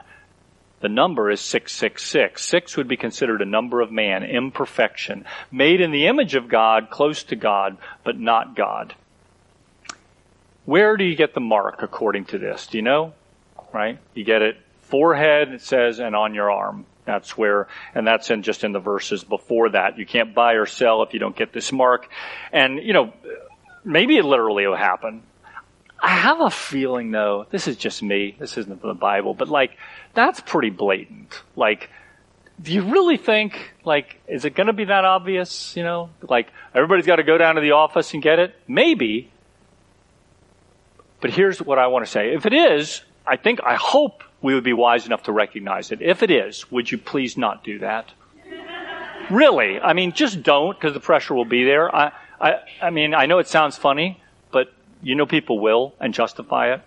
The 0.81 0.89
number 0.89 1.29
is 1.29 1.41
666. 1.41 2.43
Six 2.43 2.77
would 2.77 2.87
be 2.87 2.97
considered 2.97 3.41
a 3.41 3.45
number 3.45 3.81
of 3.81 3.91
man, 3.91 4.23
imperfection, 4.23 5.25
made 5.51 5.81
in 5.81 5.91
the 5.91 6.07
image 6.07 6.35
of 6.35 6.47
God, 6.47 6.89
close 6.89 7.23
to 7.23 7.35
God, 7.35 7.77
but 8.03 8.17
not 8.17 8.55
God. 8.55 8.95
Where 10.65 10.97
do 10.97 11.03
you 11.03 11.15
get 11.15 11.33
the 11.33 11.39
mark 11.39 11.81
according 11.81 12.25
to 12.25 12.37
this? 12.37 12.67
Do 12.67 12.77
you 12.77 12.83
know? 12.83 13.13
Right? 13.73 13.99
You 14.13 14.23
get 14.23 14.41
it 14.41 14.57
forehead, 14.81 15.49
it 15.49 15.61
says, 15.61 15.99
and 15.99 16.15
on 16.15 16.33
your 16.33 16.51
arm. 16.51 16.85
That's 17.05 17.37
where, 17.37 17.67
and 17.95 18.05
that's 18.05 18.29
in 18.29 18.43
just 18.43 18.63
in 18.63 18.71
the 18.71 18.79
verses 18.79 19.23
before 19.23 19.69
that. 19.69 19.97
You 19.97 20.05
can't 20.05 20.35
buy 20.35 20.53
or 20.53 20.65
sell 20.65 21.01
if 21.03 21.13
you 21.13 21.19
don't 21.19 21.35
get 21.35 21.53
this 21.53 21.71
mark. 21.71 22.07
And, 22.51 22.83
you 22.83 22.93
know, 22.93 23.13
maybe 23.83 24.17
it 24.17 24.25
literally 24.25 24.67
will 24.67 24.75
happen. 24.75 25.23
I 26.01 26.09
have 26.09 26.39
a 26.39 26.49
feeling 26.49 27.11
though, 27.11 27.45
this 27.49 27.67
is 27.67 27.75
just 27.75 28.01
me, 28.01 28.35
this 28.39 28.57
isn't 28.57 28.79
from 28.79 28.89
the 28.89 28.95
Bible, 28.95 29.33
but 29.33 29.49
like, 29.49 29.71
that's 30.13 30.39
pretty 30.39 30.69
blatant. 30.69 31.41
Like, 31.55 31.89
do 32.61 32.73
you 32.73 32.83
really 32.83 33.17
think, 33.17 33.73
like, 33.83 34.21
is 34.27 34.45
it 34.45 34.55
gonna 34.55 34.73
be 34.73 34.85
that 34.85 35.03
obvious, 35.03 35.75
you 35.75 35.83
know? 35.83 36.09
Like, 36.21 36.47
everybody's 36.73 37.05
gotta 37.05 37.23
go 37.23 37.37
down 37.37 37.55
to 37.55 37.61
the 37.61 37.71
office 37.71 38.13
and 38.13 38.23
get 38.23 38.39
it? 38.39 38.55
Maybe, 38.67 39.31
but 41.21 41.31
here's 41.31 41.61
what 41.61 41.79
I 41.79 41.87
want 41.87 42.05
to 42.05 42.11
say. 42.11 42.33
If 42.33 42.45
it 42.45 42.53
is, 42.53 43.01
I 43.25 43.37
think, 43.37 43.59
I 43.63 43.75
hope 43.75 44.23
we 44.41 44.53
would 44.53 44.63
be 44.63 44.73
wise 44.73 45.05
enough 45.05 45.23
to 45.23 45.31
recognize 45.31 45.91
it. 45.91 46.01
If 46.01 46.23
it 46.23 46.31
is, 46.31 46.69
would 46.71 46.91
you 46.91 46.97
please 46.97 47.37
not 47.37 47.63
do 47.63 47.79
that? 47.79 48.11
really? 49.29 49.79
I 49.79 49.93
mean, 49.93 50.13
just 50.13 50.43
don't 50.43 50.77
because 50.77 50.93
the 50.93 50.99
pressure 50.99 51.33
will 51.33 51.45
be 51.45 51.63
there. 51.63 51.93
I, 51.93 52.11
I, 52.39 52.53
I 52.81 52.89
mean, 52.89 53.13
I 53.13 53.25
know 53.25 53.39
it 53.39 53.47
sounds 53.47 53.77
funny, 53.77 54.21
but 54.51 54.73
you 55.01 55.15
know 55.15 55.25
people 55.25 55.59
will 55.59 55.93
and 55.99 56.13
justify 56.13 56.73
it. 56.73 56.81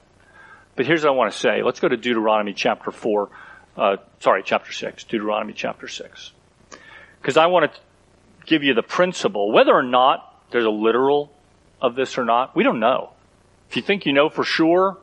But 0.75 0.87
here's 0.87 1.03
what 1.03 1.11
I 1.11 1.14
want 1.14 1.33
to 1.33 1.38
say. 1.38 1.62
Let's 1.62 1.81
go 1.81 1.88
to 1.88 1.97
Deuteronomy 1.97 2.55
chapter 2.55 2.90
4. 2.90 3.29
Uh, 3.77 3.97
sorry, 4.21 4.42
chapter 4.45 4.73
6. 4.73 5.05
Deuteronomy 5.05 5.53
chapter 5.53 5.87
6. 5.87 6.33
Because 7.21 7.37
I 7.37 7.47
want 7.47 7.73
to 7.73 7.81
give 8.47 8.62
you 8.62 8.75
the 8.75 8.83
principle. 8.83 9.53
Whether 9.53 9.73
or 9.73 9.83
not 9.83 10.45
there's 10.51 10.64
a 10.64 10.71
literal 10.71 11.33
of 11.81 11.95
this 11.95 12.16
or 12.16 12.25
not, 12.25 12.57
we 12.57 12.64
don't 12.64 12.81
know. 12.81 13.12
If 13.73 13.77
you 13.77 13.83
think 13.83 14.05
you 14.05 14.13
know 14.13 14.29
for 14.29 14.45
sure, 14.45 14.99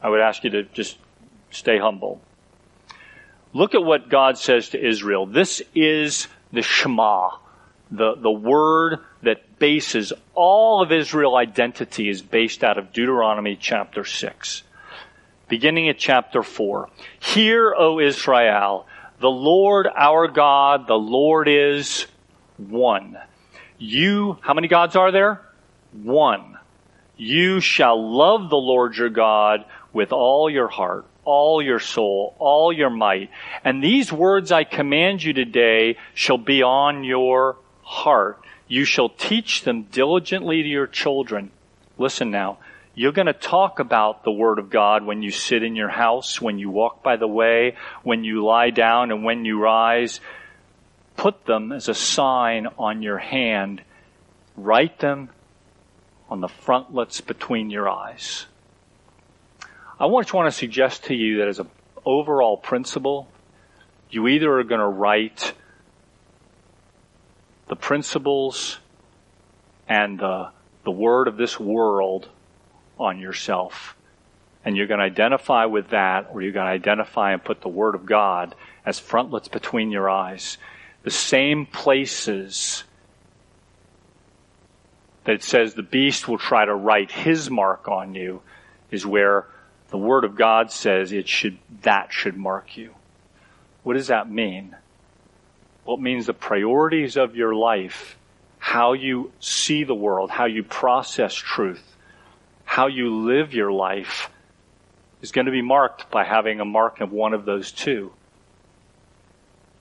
I 0.00 0.08
would 0.08 0.20
ask 0.20 0.42
you 0.42 0.48
to 0.48 0.62
just 0.62 0.96
stay 1.50 1.76
humble. 1.78 2.22
Look 3.52 3.74
at 3.74 3.84
what 3.84 4.08
God 4.08 4.38
says 4.38 4.70
to 4.70 4.82
Israel. 4.82 5.26
This 5.26 5.60
is 5.74 6.26
the 6.50 6.62
Shema, 6.62 7.28
the, 7.90 8.14
the 8.14 8.30
word 8.30 9.00
that 9.22 9.58
bases 9.58 10.14
all 10.34 10.82
of 10.82 10.92
Israel 10.92 11.36
identity 11.36 12.08
is 12.08 12.22
based 12.22 12.64
out 12.64 12.78
of 12.78 12.90
Deuteronomy 12.94 13.54
chapter 13.54 14.02
6. 14.02 14.62
beginning 15.50 15.90
at 15.90 15.98
chapter 15.98 16.42
4. 16.42 16.88
Hear, 17.18 17.74
O 17.76 18.00
Israel, 18.00 18.86
the 19.20 19.28
Lord 19.28 19.86
our 19.94 20.26
God, 20.26 20.86
the 20.86 20.94
Lord 20.94 21.48
is 21.48 22.06
one. 22.56 23.18
You, 23.76 24.38
how 24.40 24.54
many 24.54 24.68
gods 24.68 24.96
are 24.96 25.12
there? 25.12 25.42
One. 25.92 26.56
You 27.20 27.60
shall 27.60 28.16
love 28.16 28.48
the 28.48 28.56
Lord 28.56 28.96
your 28.96 29.10
God 29.10 29.66
with 29.92 30.10
all 30.10 30.48
your 30.48 30.68
heart, 30.68 31.04
all 31.22 31.60
your 31.60 31.78
soul, 31.78 32.34
all 32.38 32.72
your 32.72 32.88
might. 32.88 33.28
And 33.62 33.84
these 33.84 34.10
words 34.10 34.50
I 34.50 34.64
command 34.64 35.22
you 35.22 35.34
today 35.34 35.98
shall 36.14 36.38
be 36.38 36.62
on 36.62 37.04
your 37.04 37.58
heart. 37.82 38.40
You 38.68 38.86
shall 38.86 39.10
teach 39.10 39.64
them 39.64 39.82
diligently 39.82 40.62
to 40.62 40.68
your 40.70 40.86
children. 40.86 41.50
Listen 41.98 42.30
now. 42.30 42.56
You're 42.94 43.12
going 43.12 43.26
to 43.26 43.34
talk 43.34 43.80
about 43.80 44.24
the 44.24 44.32
Word 44.32 44.58
of 44.58 44.70
God 44.70 45.04
when 45.04 45.22
you 45.22 45.30
sit 45.30 45.62
in 45.62 45.76
your 45.76 45.90
house, 45.90 46.40
when 46.40 46.58
you 46.58 46.70
walk 46.70 47.02
by 47.02 47.16
the 47.16 47.28
way, 47.28 47.76
when 48.02 48.24
you 48.24 48.42
lie 48.46 48.70
down, 48.70 49.10
and 49.10 49.24
when 49.24 49.44
you 49.44 49.60
rise. 49.60 50.20
Put 51.18 51.44
them 51.44 51.70
as 51.70 51.86
a 51.86 51.94
sign 51.94 52.66
on 52.78 53.02
your 53.02 53.18
hand. 53.18 53.82
Write 54.56 55.00
them 55.00 55.28
on 56.30 56.40
the 56.40 56.48
frontlets 56.48 57.20
between 57.20 57.70
your 57.70 57.88
eyes. 57.88 58.46
I 59.98 60.08
just 60.08 60.32
want 60.32 60.46
to 60.46 60.56
suggest 60.56 61.04
to 61.04 61.14
you 61.14 61.38
that 61.38 61.48
as 61.48 61.58
an 61.58 61.68
overall 62.04 62.56
principle, 62.56 63.28
you 64.10 64.28
either 64.28 64.58
are 64.58 64.64
going 64.64 64.80
to 64.80 64.86
write 64.86 65.52
the 67.68 67.76
principles 67.76 68.78
and 69.88 70.18
the, 70.18 70.50
the 70.84 70.90
word 70.90 71.28
of 71.28 71.36
this 71.36 71.58
world 71.60 72.28
on 72.98 73.18
yourself. 73.18 73.96
And 74.64 74.76
you're 74.76 74.86
going 74.86 74.98
to 74.98 75.04
identify 75.04 75.64
with 75.64 75.88
that, 75.88 76.28
or 76.32 76.42
you're 76.42 76.52
going 76.52 76.66
to 76.66 76.72
identify 76.72 77.32
and 77.32 77.42
put 77.42 77.62
the 77.62 77.68
Word 77.68 77.94
of 77.94 78.04
God 78.04 78.54
as 78.84 78.98
frontlets 78.98 79.48
between 79.48 79.90
your 79.90 80.10
eyes. 80.10 80.58
The 81.02 81.10
same 81.10 81.64
places 81.64 82.84
that 85.24 85.42
says 85.42 85.74
the 85.74 85.82
beast 85.82 86.28
will 86.28 86.38
try 86.38 86.64
to 86.64 86.74
write 86.74 87.10
his 87.10 87.50
mark 87.50 87.88
on 87.88 88.14
you 88.14 88.42
is 88.90 89.06
where 89.06 89.46
the 89.90 89.98
Word 89.98 90.24
of 90.24 90.36
God 90.36 90.70
says 90.70 91.12
it 91.12 91.28
should, 91.28 91.58
that 91.82 92.12
should 92.12 92.36
mark 92.36 92.76
you. 92.76 92.94
What 93.82 93.94
does 93.94 94.08
that 94.08 94.30
mean? 94.30 94.76
Well, 95.84 95.96
it 95.96 96.02
means 96.02 96.26
the 96.26 96.34
priorities 96.34 97.16
of 97.16 97.34
your 97.34 97.54
life, 97.54 98.16
how 98.58 98.92
you 98.92 99.32
see 99.40 99.84
the 99.84 99.94
world, 99.94 100.30
how 100.30 100.44
you 100.44 100.62
process 100.62 101.34
truth, 101.34 101.82
how 102.64 102.86
you 102.86 103.26
live 103.26 103.52
your 103.52 103.72
life 103.72 104.30
is 105.22 105.32
going 105.32 105.46
to 105.46 105.52
be 105.52 105.62
marked 105.62 106.10
by 106.10 106.24
having 106.24 106.60
a 106.60 106.64
mark 106.64 107.00
of 107.00 107.12
one 107.12 107.34
of 107.34 107.44
those 107.44 107.72
two. 107.72 108.12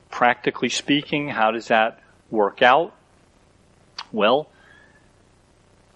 Practically 0.10 0.70
speaking, 0.70 1.30
how 1.30 1.52
does 1.52 1.68
that 1.68 2.02
work 2.32 2.62
out? 2.62 2.94
Well, 4.12 4.50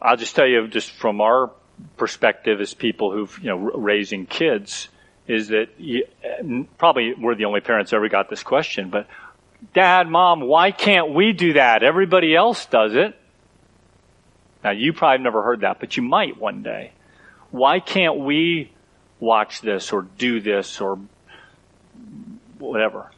I'll 0.03 0.17
just 0.17 0.35
tell 0.35 0.45
you 0.45 0.67
just 0.67 0.91
from 0.91 1.21
our 1.21 1.51
perspective 1.97 2.59
as 2.59 2.73
people 2.73 3.11
who've, 3.11 3.39
you 3.41 3.49
know, 3.49 3.57
raising 3.57 4.25
kids 4.25 4.89
is 5.27 5.47
that 5.47 5.69
you, 5.77 6.05
probably 6.77 7.13
we're 7.13 7.35
the 7.35 7.45
only 7.45 7.61
parents 7.61 7.93
ever 7.93 8.09
got 8.09 8.29
this 8.29 8.43
question, 8.43 8.89
but 8.89 9.07
dad, 9.73 10.09
mom, 10.09 10.41
why 10.41 10.71
can't 10.71 11.13
we 11.13 11.31
do 11.31 11.53
that? 11.53 11.83
Everybody 11.83 12.35
else 12.35 12.65
does 12.65 12.93
it. 12.93 13.15
Now, 14.63 14.71
you 14.71 14.91
probably 14.91 15.23
never 15.23 15.41
heard 15.41 15.61
that, 15.61 15.79
but 15.79 15.95
you 15.95 16.03
might 16.03 16.37
one 16.37 16.63
day. 16.63 16.91
Why 17.51 17.79
can't 17.79 18.19
we 18.19 18.71
watch 19.19 19.61
this 19.61 19.93
or 19.93 20.01
do 20.01 20.41
this 20.41 20.81
or 20.81 20.99
whatever? 22.59 23.11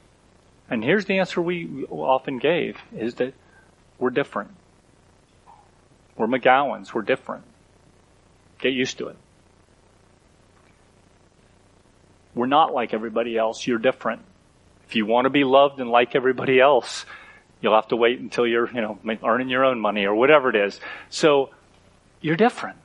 And 0.70 0.84
here's 0.84 1.06
the 1.06 1.20
answer 1.20 1.42
we 1.42 1.86
often 1.90 2.38
gave 2.38 2.78
is 2.96 3.16
that 3.16 3.34
we're 3.98 4.10
different. 4.10 4.52
We're 6.18 6.28
McGowans. 6.28 6.94
We're 6.94 7.02
different. 7.02 7.44
Get 8.60 8.74
used 8.74 8.98
to 9.00 9.08
it. 9.08 9.18
We're 12.34 12.48
not 12.48 12.74
like 12.74 12.94
everybody 12.94 13.38
else. 13.38 13.66
You're 13.66 13.80
different. 13.80 14.22
If 14.88 14.96
you 14.96 15.06
want 15.06 15.26
to 15.26 15.30
be 15.30 15.44
loved 15.44 15.80
and 15.80 15.90
like 15.90 16.16
everybody 16.16 16.60
else, 16.60 17.06
You'll 17.66 17.74
have 17.74 17.88
to 17.88 17.96
wait 17.96 18.20
until 18.20 18.46
you're, 18.46 18.70
you 18.72 18.82
know, 18.82 19.00
earning 19.24 19.50
your 19.50 19.66
own 19.66 19.80
money 19.80 20.06
or 20.06 20.14
whatever 20.14 20.52
it 20.52 20.56
is. 20.56 20.80
So 21.10 21.50
you're 22.22 22.36
different. 22.36 22.78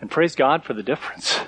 And 0.00 0.08
praise 0.08 0.36
God 0.36 0.62
for 0.62 0.72
the 0.72 0.84
difference. 0.84 1.40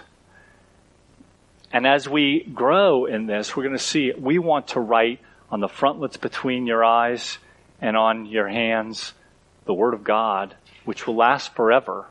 And 1.73 1.87
as 1.87 2.09
we 2.09 2.43
grow 2.43 3.05
in 3.05 3.27
this, 3.27 3.55
we're 3.55 3.63
going 3.63 3.77
to 3.77 3.83
see 3.83 4.13
we 4.19 4.41
want 4.41 4.69
to 4.69 4.81
write 4.81 5.21
on 5.51 5.61
the 5.61 5.69
frontlets 5.69 6.17
between 6.17 6.67
your 6.67 6.83
eyes 6.85 7.39
and 7.81 7.97
on 7.97 8.27
your 8.27 8.49
hands 8.49 9.13
the 9.69 9.75
Word 9.75 9.93
of 9.93 10.03
God, 10.03 10.57
which 10.87 11.07
will 11.07 11.15
last 11.15 11.55
forever. 11.55 12.07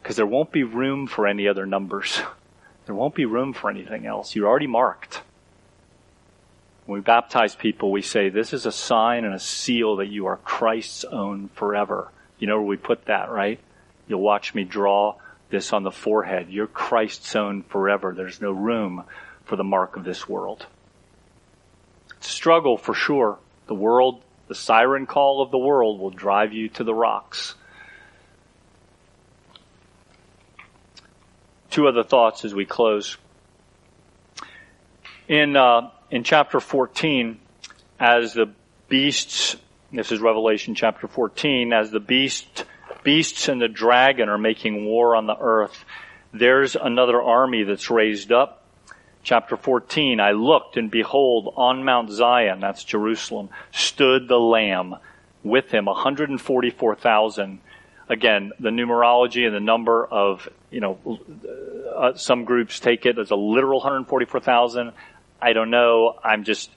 Because 0.00 0.16
there 0.16 0.26
won't 0.26 0.52
be 0.52 0.62
room 0.62 1.06
for 1.06 1.26
any 1.26 1.48
other 1.48 1.66
numbers. 1.66 2.20
There 2.86 2.94
won't 2.94 3.14
be 3.14 3.24
room 3.24 3.54
for 3.54 3.70
anything 3.70 4.04
else. 4.04 4.36
You're 4.36 4.46
already 4.46 4.66
marked. 4.66 5.22
When 6.84 6.98
we 6.98 7.02
baptize 7.02 7.54
people, 7.54 7.90
we 7.90 8.02
say, 8.02 8.28
this 8.28 8.52
is 8.52 8.66
a 8.66 8.72
sign 8.72 9.24
and 9.24 9.34
a 9.34 9.38
seal 9.38 9.96
that 9.96 10.08
you 10.08 10.26
are 10.26 10.36
Christ's 10.36 11.02
own 11.04 11.48
forever. 11.54 12.10
You 12.38 12.46
know 12.46 12.58
where 12.58 12.66
we 12.66 12.76
put 12.76 13.06
that, 13.06 13.30
right? 13.30 13.58
You'll 14.06 14.20
watch 14.20 14.54
me 14.54 14.64
draw 14.64 15.14
this 15.48 15.72
on 15.72 15.82
the 15.82 15.90
forehead. 15.90 16.50
You're 16.50 16.66
Christ's 16.66 17.34
own 17.34 17.62
forever. 17.62 18.12
There's 18.14 18.42
no 18.42 18.52
room 18.52 19.04
for 19.46 19.56
the 19.56 19.64
mark 19.64 19.96
of 19.96 20.04
this 20.04 20.28
world. 20.28 20.66
It's 22.18 22.28
a 22.28 22.32
struggle 22.32 22.76
for 22.76 22.92
sure. 22.92 23.38
The 23.66 23.74
world, 23.74 24.22
the 24.48 24.54
siren 24.54 25.06
call 25.06 25.42
of 25.42 25.50
the 25.50 25.58
world 25.58 26.00
will 26.00 26.10
drive 26.10 26.52
you 26.52 26.68
to 26.70 26.84
the 26.84 26.94
rocks. 26.94 27.54
Two 31.70 31.88
other 31.88 32.04
thoughts 32.04 32.44
as 32.44 32.54
we 32.54 32.64
close. 32.64 33.16
In 35.26 35.56
uh, 35.56 35.90
in 36.10 36.22
chapter 36.22 36.60
14, 36.60 37.40
as 37.98 38.34
the 38.34 38.52
beasts, 38.88 39.56
this 39.92 40.12
is 40.12 40.20
Revelation 40.20 40.74
chapter 40.74 41.08
14, 41.08 41.72
as 41.72 41.90
the 41.90 42.00
beast, 42.00 42.64
beasts 43.02 43.48
and 43.48 43.60
the 43.60 43.68
dragon 43.68 44.28
are 44.28 44.38
making 44.38 44.84
war 44.84 45.16
on 45.16 45.26
the 45.26 45.36
earth, 45.36 45.84
there's 46.32 46.76
another 46.76 47.20
army 47.22 47.64
that's 47.64 47.90
raised 47.90 48.30
up. 48.30 48.63
Chapter 49.24 49.56
14, 49.56 50.20
I 50.20 50.32
looked 50.32 50.76
and 50.76 50.90
behold 50.90 51.54
on 51.56 51.82
Mount 51.84 52.10
Zion, 52.10 52.60
that's 52.60 52.84
Jerusalem, 52.84 53.48
stood 53.72 54.28
the 54.28 54.38
Lamb 54.38 54.96
with 55.42 55.70
him, 55.70 55.86
144,000 55.86 57.60
again, 58.08 58.52
the 58.60 58.70
numerology 58.70 59.46
and 59.46 59.54
the 59.54 59.60
number 59.60 60.04
of, 60.04 60.48
you 60.70 60.80
know, 60.80 61.20
uh, 61.96 62.14
some 62.14 62.44
groups 62.44 62.80
take 62.80 63.06
it 63.06 63.18
as 63.18 63.30
a 63.30 63.36
literal 63.36 63.78
144,000. 63.78 64.92
I 65.40 65.52
don't 65.52 65.70
know. 65.70 66.18
I'm 66.22 66.44
just, 66.44 66.70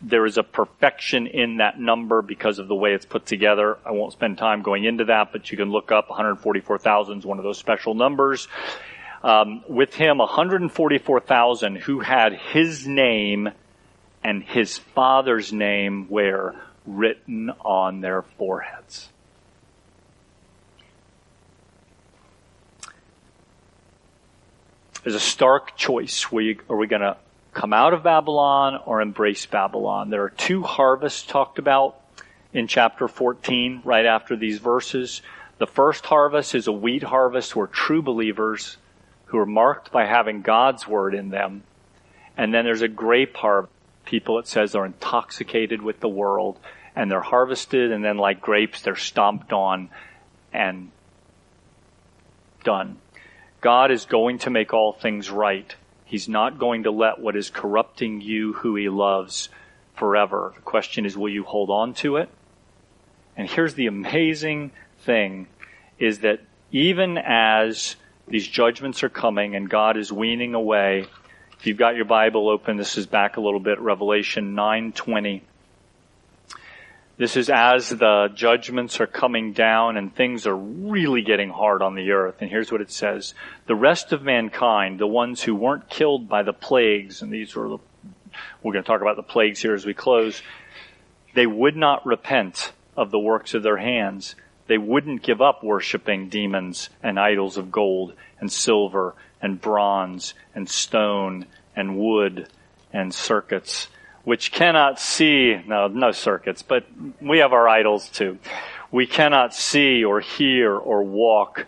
there 0.00 0.26
is 0.26 0.38
a 0.38 0.42
perfection 0.42 1.26
in 1.26 1.58
that 1.58 1.78
number 1.78 2.22
because 2.22 2.58
of 2.58 2.68
the 2.68 2.74
way 2.74 2.92
it's 2.92 3.06
put 3.06 3.26
together. 3.26 3.78
I 3.84 3.92
won't 3.92 4.12
spend 4.12 4.38
time 4.38 4.62
going 4.62 4.84
into 4.84 5.04
that, 5.06 5.32
but 5.32 5.50
you 5.50 5.56
can 5.56 5.70
look 5.70 5.92
up 5.92 6.08
144,000 6.08 7.18
is 7.18 7.26
one 7.26 7.38
of 7.38 7.44
those 7.44 7.58
special 7.58 7.94
numbers. 7.94 8.48
Um, 9.22 9.62
with 9.68 9.94
him, 9.94 10.18
144,000 10.18 11.76
who 11.76 12.00
had 12.00 12.32
his 12.32 12.86
name 12.86 13.50
and 14.24 14.42
his 14.42 14.78
father's 14.78 15.52
name 15.52 16.06
where 16.08 16.54
written 16.86 17.50
on 17.64 18.00
their 18.00 18.22
foreheads. 18.22 19.08
There's 25.04 25.14
a 25.14 25.20
stark 25.20 25.76
choice. 25.76 26.30
We, 26.30 26.58
are 26.68 26.76
we 26.76 26.86
going 26.86 27.02
to 27.02 27.16
come 27.52 27.72
out 27.72 27.92
of 27.92 28.02
Babylon 28.02 28.80
or 28.86 29.00
embrace 29.00 29.46
Babylon. 29.46 30.10
There 30.10 30.22
are 30.22 30.30
two 30.30 30.62
harvests 30.62 31.22
talked 31.22 31.58
about 31.58 32.00
in 32.52 32.66
chapter 32.66 33.08
14, 33.08 33.82
right 33.84 34.06
after 34.06 34.36
these 34.36 34.58
verses. 34.58 35.22
The 35.58 35.66
first 35.66 36.04
harvest 36.06 36.54
is 36.54 36.66
a 36.66 36.72
wheat 36.72 37.02
harvest 37.02 37.54
where 37.54 37.66
true 37.66 38.02
believers 38.02 38.76
who 39.32 39.38
are 39.38 39.46
marked 39.46 39.90
by 39.90 40.04
having 40.04 40.42
God's 40.42 40.86
word 40.86 41.14
in 41.14 41.30
them. 41.30 41.62
And 42.36 42.52
then 42.52 42.66
there's 42.66 42.82
a 42.82 42.88
grape 42.88 43.34
harvest. 43.34 43.72
People, 44.04 44.38
it 44.38 44.46
says, 44.46 44.74
are 44.74 44.84
intoxicated 44.84 45.80
with 45.80 46.00
the 46.00 46.08
world 46.08 46.58
and 46.94 47.10
they're 47.10 47.22
harvested 47.22 47.92
and 47.92 48.04
then 48.04 48.18
like 48.18 48.42
grapes, 48.42 48.82
they're 48.82 48.94
stomped 48.94 49.52
on 49.52 49.88
and 50.52 50.90
done. 52.62 52.98
God 53.62 53.90
is 53.90 54.04
going 54.04 54.38
to 54.40 54.50
make 54.50 54.74
all 54.74 54.92
things 54.92 55.30
right. 55.30 55.74
He's 56.04 56.28
not 56.28 56.58
going 56.58 56.82
to 56.82 56.90
let 56.90 57.18
what 57.18 57.34
is 57.34 57.48
corrupting 57.48 58.20
you 58.20 58.52
who 58.52 58.74
he 58.74 58.90
loves 58.90 59.48
forever. 59.94 60.52
The 60.56 60.62
question 60.62 61.06
is, 61.06 61.16
will 61.16 61.30
you 61.30 61.44
hold 61.44 61.70
on 61.70 61.94
to 61.94 62.16
it? 62.16 62.28
And 63.34 63.48
here's 63.48 63.74
the 63.74 63.86
amazing 63.86 64.72
thing 64.98 65.46
is 65.98 66.18
that 66.18 66.40
even 66.70 67.16
as 67.16 67.96
These 68.28 68.46
judgments 68.46 69.02
are 69.02 69.08
coming 69.08 69.56
and 69.56 69.68
God 69.68 69.96
is 69.96 70.12
weaning 70.12 70.54
away. 70.54 71.06
If 71.58 71.66
you've 71.66 71.78
got 71.78 71.96
your 71.96 72.04
Bible 72.04 72.48
open, 72.48 72.76
this 72.76 72.96
is 72.96 73.06
back 73.06 73.36
a 73.36 73.40
little 73.40 73.60
bit, 73.60 73.80
Revelation 73.80 74.54
9:20. 74.54 75.42
This 77.18 77.36
is 77.36 77.50
as 77.50 77.90
the 77.90 78.30
judgments 78.34 79.00
are 79.00 79.06
coming 79.06 79.52
down 79.52 79.96
and 79.96 80.14
things 80.14 80.46
are 80.46 80.56
really 80.56 81.22
getting 81.22 81.50
hard 81.50 81.82
on 81.82 81.94
the 81.94 82.10
earth. 82.10 82.36
And 82.40 82.50
here's 82.50 82.72
what 82.72 82.80
it 82.80 82.90
says. 82.90 83.34
The 83.66 83.76
rest 83.76 84.12
of 84.12 84.22
mankind, 84.22 84.98
the 84.98 85.06
ones 85.06 85.42
who 85.42 85.54
weren't 85.54 85.88
killed 85.88 86.28
by 86.28 86.42
the 86.42 86.52
plagues, 86.52 87.22
and 87.22 87.30
these 87.32 87.56
are 87.56 87.68
the, 87.68 87.78
we're 88.62 88.72
going 88.72 88.82
to 88.82 88.86
talk 88.86 89.02
about 89.02 89.16
the 89.16 89.22
plagues 89.22 89.60
here 89.60 89.74
as 89.74 89.84
we 89.84 89.94
close, 89.94 90.42
they 91.34 91.46
would 91.46 91.76
not 91.76 92.04
repent 92.06 92.72
of 92.96 93.10
the 93.10 93.18
works 93.18 93.54
of 93.54 93.62
their 93.62 93.76
hands. 93.76 94.34
They 94.66 94.78
wouldn't 94.78 95.22
give 95.22 95.40
up 95.40 95.62
worshiping 95.62 96.28
demons 96.28 96.88
and 97.02 97.18
idols 97.18 97.56
of 97.56 97.72
gold 97.72 98.14
and 98.40 98.50
silver 98.50 99.14
and 99.40 99.60
bronze 99.60 100.34
and 100.54 100.68
stone 100.68 101.46
and 101.74 101.98
wood 101.98 102.48
and 102.92 103.12
circuits 103.12 103.88
which 104.24 104.52
cannot 104.52 105.00
see, 105.00 105.60
no, 105.66 105.88
no 105.88 106.12
circuits, 106.12 106.62
but 106.62 106.86
we 107.20 107.38
have 107.38 107.52
our 107.52 107.68
idols 107.68 108.08
too. 108.08 108.38
We 108.90 109.06
cannot 109.06 109.54
see 109.54 110.04
or 110.04 110.20
hear 110.20 110.76
or 110.76 111.02
walk. 111.02 111.66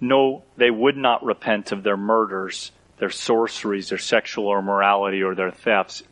No, 0.00 0.44
they 0.56 0.70
would 0.70 0.96
not 0.96 1.24
repent 1.24 1.72
of 1.72 1.82
their 1.82 1.96
murders, 1.96 2.70
their 2.98 3.10
sorceries, 3.10 3.88
their 3.88 3.98
sexual 3.98 4.56
immorality, 4.56 5.22
or 5.22 5.34
their 5.34 5.50
thefts. 5.50 6.02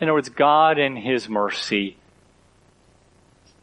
In 0.00 0.08
other 0.08 0.14
words, 0.14 0.30
God 0.30 0.78
in 0.78 0.96
His 0.96 1.28
mercy 1.28 1.97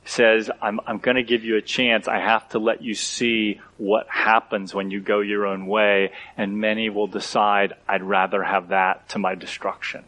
says, 0.06 0.52
I'm, 0.62 0.80
I'm 0.86 1.00
going 1.00 1.18
to 1.18 1.24
give 1.24 1.44
you 1.44 1.58
a 1.58 1.62
chance. 1.62 2.08
I 2.08 2.20
have 2.20 2.48
to 2.50 2.60
let 2.60 2.82
you 2.82 2.94
see 2.94 3.60
what 3.78 4.08
happens 4.08 4.74
when 4.74 4.92
you 4.92 5.02
go 5.02 5.20
your 5.20 5.48
own 5.48 5.66
way. 5.66 6.12
And 6.38 6.60
many 6.60 6.90
will 6.90 7.08
decide, 7.08 7.74
I'd 7.88 8.04
rather 8.04 8.44
have 8.44 8.70
that 8.70 9.10
to 9.10 9.20
my 9.20 9.36
destruction. 9.36 10.06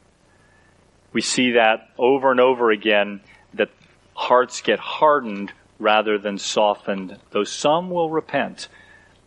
We 1.14 1.22
see 1.22 1.54
that 1.54 1.90
over 1.98 2.32
and 2.32 2.40
over 2.40 2.70
again 2.70 3.22
that 3.56 3.70
hearts 4.14 4.62
get 4.62 4.80
hardened 4.80 5.52
rather 5.80 6.18
than 6.18 6.38
softened, 6.38 7.18
though 7.32 7.44
some 7.44 7.90
will 7.90 8.10
repent. 8.10 8.68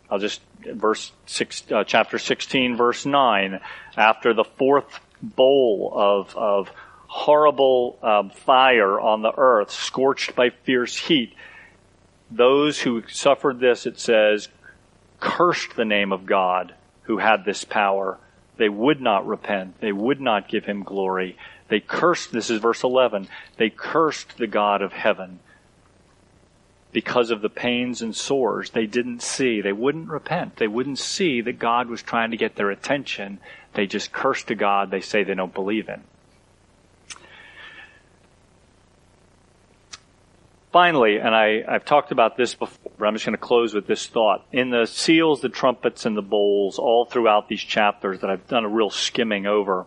I'll 0.09 0.19
just, 0.19 0.41
verse 0.65 1.11
six, 1.25 1.63
uh, 1.71 1.83
chapter 1.85 2.17
16, 2.17 2.75
verse 2.75 3.05
9, 3.05 3.59
after 3.95 4.33
the 4.33 4.43
fourth 4.43 4.99
bowl 5.21 5.91
of, 5.95 6.35
of 6.35 6.71
horrible 7.11 7.99
um, 8.01 8.29
fire 8.29 8.97
on 8.97 9.21
the 9.21 9.33
earth, 9.35 9.69
scorched 9.69 10.33
by 10.33 10.49
fierce 10.49 10.95
heat, 10.95 11.33
those 12.31 12.79
who 12.79 13.03
suffered 13.09 13.59
this, 13.59 13.85
it 13.85 13.99
says, 13.99 14.47
cursed 15.19 15.75
the 15.75 15.83
name 15.83 16.13
of 16.13 16.25
God 16.25 16.73
who 17.03 17.17
had 17.17 17.43
this 17.43 17.65
power. 17.65 18.17
They 18.55 18.69
would 18.69 19.01
not 19.01 19.27
repent. 19.27 19.81
They 19.81 19.91
would 19.91 20.21
not 20.21 20.47
give 20.47 20.63
him 20.63 20.83
glory. 20.83 21.35
They 21.67 21.81
cursed, 21.81 22.31
this 22.31 22.49
is 22.49 22.61
verse 22.61 22.81
11, 22.81 23.27
they 23.57 23.69
cursed 23.69 24.37
the 24.37 24.47
God 24.47 24.81
of 24.81 24.93
heaven 24.93 25.39
because 26.93 27.29
of 27.29 27.41
the 27.41 27.49
pains 27.49 28.01
and 28.01 28.15
sores 28.15 28.69
they 28.69 28.85
didn't 28.85 29.21
see. 29.21 29.59
They 29.59 29.73
wouldn't 29.73 30.07
repent. 30.07 30.55
They 30.55 30.67
wouldn't 30.67 30.99
see 30.99 31.41
that 31.41 31.59
God 31.59 31.89
was 31.89 32.01
trying 32.01 32.31
to 32.31 32.37
get 32.37 32.55
their 32.55 32.71
attention. 32.71 33.41
They 33.73 33.85
just 33.85 34.13
cursed 34.13 34.49
a 34.49 34.55
God 34.55 34.91
they 34.91 35.01
say 35.01 35.25
they 35.25 35.35
don't 35.35 35.53
believe 35.53 35.89
in. 35.89 36.03
Finally, 40.71 41.17
and 41.17 41.35
I, 41.35 41.63
have 41.69 41.83
talked 41.83 42.13
about 42.13 42.37
this 42.37 42.55
before, 42.55 42.91
but 42.97 43.05
I'm 43.05 43.13
just 43.13 43.25
going 43.25 43.35
to 43.35 43.41
close 43.41 43.73
with 43.73 43.87
this 43.87 44.07
thought. 44.07 44.45
In 44.53 44.69
the 44.69 44.85
seals, 44.85 45.41
the 45.41 45.49
trumpets, 45.49 46.05
and 46.05 46.15
the 46.15 46.21
bowls, 46.21 46.79
all 46.79 47.05
throughout 47.05 47.49
these 47.49 47.61
chapters 47.61 48.21
that 48.21 48.29
I've 48.29 48.47
done 48.47 48.63
a 48.63 48.69
real 48.69 48.89
skimming 48.89 49.47
over, 49.47 49.85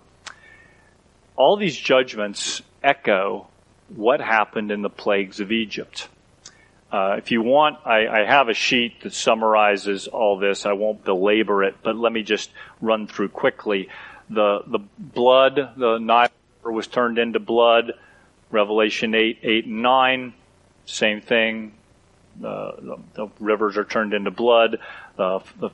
all 1.37 1.57
these 1.57 1.77
judgments 1.77 2.61
echo 2.83 3.47
what 3.89 4.21
happened 4.21 4.71
in 4.71 4.83
the 4.83 4.91
plagues 4.91 5.41
of 5.41 5.53
Egypt. 5.53 6.09
Uh, 6.93 7.17
if 7.17 7.31
you 7.31 7.43
want, 7.43 7.79
I, 7.85 8.07
I, 8.07 8.25
have 8.25 8.49
a 8.49 8.55
sheet 8.55 9.03
that 9.03 9.13
summarizes 9.13 10.07
all 10.07 10.39
this. 10.39 10.65
I 10.65 10.75
won't 10.75 11.05
belabor 11.05 11.65
it, 11.65 11.77
but 11.83 11.97
let 11.97 12.13
me 12.13 12.23
just 12.23 12.51
run 12.81 13.09
through 13.09 13.31
quickly. 13.31 13.89
The 14.31 14.61
the 14.67 14.79
blood, 14.99 15.73
the 15.77 15.99
Nile 15.99 16.31
was 16.63 16.87
turned 16.87 17.19
into 17.19 17.41
blood. 17.41 17.95
Revelation 18.51 19.15
eight, 19.17 19.41
eight 19.43 19.67
and 19.67 19.83
nine, 19.83 20.35
same 20.87 21.21
thing. 21.21 21.75
Uh, 22.45 22.73
the, 22.81 22.97
the, 23.15 23.29
rivers 23.39 23.77
are 23.77 23.85
turned 23.85 24.13
into 24.13 24.31
blood. 24.31 24.79
Uh, 25.19 25.39
the 25.61 25.71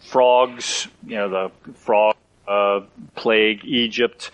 frogs, 0.00 0.86
you 1.04 1.16
know, 1.16 1.28
the 1.28 1.72
frog 1.74 2.16
uh, 2.46 2.80
plague, 3.14 3.64
Egypt. 3.64 4.30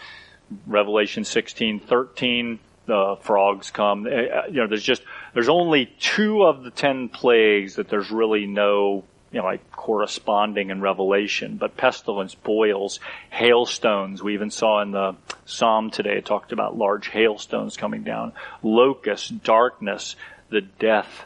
Revelation 0.66 1.24
16, 1.24 1.80
13, 1.80 2.58
the 2.86 3.16
frogs 3.20 3.70
come. 3.70 4.06
Eh, 4.06 4.10
eh, 4.10 4.46
you 4.48 4.54
know, 4.54 4.66
there's 4.66 4.82
just, 4.82 5.02
there's 5.32 5.48
only 5.48 5.86
two 6.00 6.42
of 6.42 6.64
the 6.64 6.70
ten 6.70 7.08
plagues 7.08 7.76
that 7.76 7.88
there's 7.88 8.10
really 8.10 8.46
no, 8.46 9.04
you 9.32 9.38
know, 9.38 9.44
like 9.44 9.70
corresponding 9.70 10.70
in 10.70 10.80
Revelation, 10.80 11.56
but 11.56 11.76
pestilence, 11.76 12.34
boils, 12.34 12.98
hailstones. 13.30 14.22
We 14.22 14.34
even 14.34 14.50
saw 14.50 14.82
in 14.82 14.90
the 14.90 15.14
Psalm 15.44 15.90
today, 15.90 16.18
it 16.18 16.24
talked 16.24 16.52
about 16.52 16.76
large 16.76 17.08
hailstones 17.08 17.76
coming 17.76 18.02
down, 18.02 18.32
locusts, 18.62 19.28
darkness, 19.28 20.16
the 20.48 20.60
death 20.60 21.24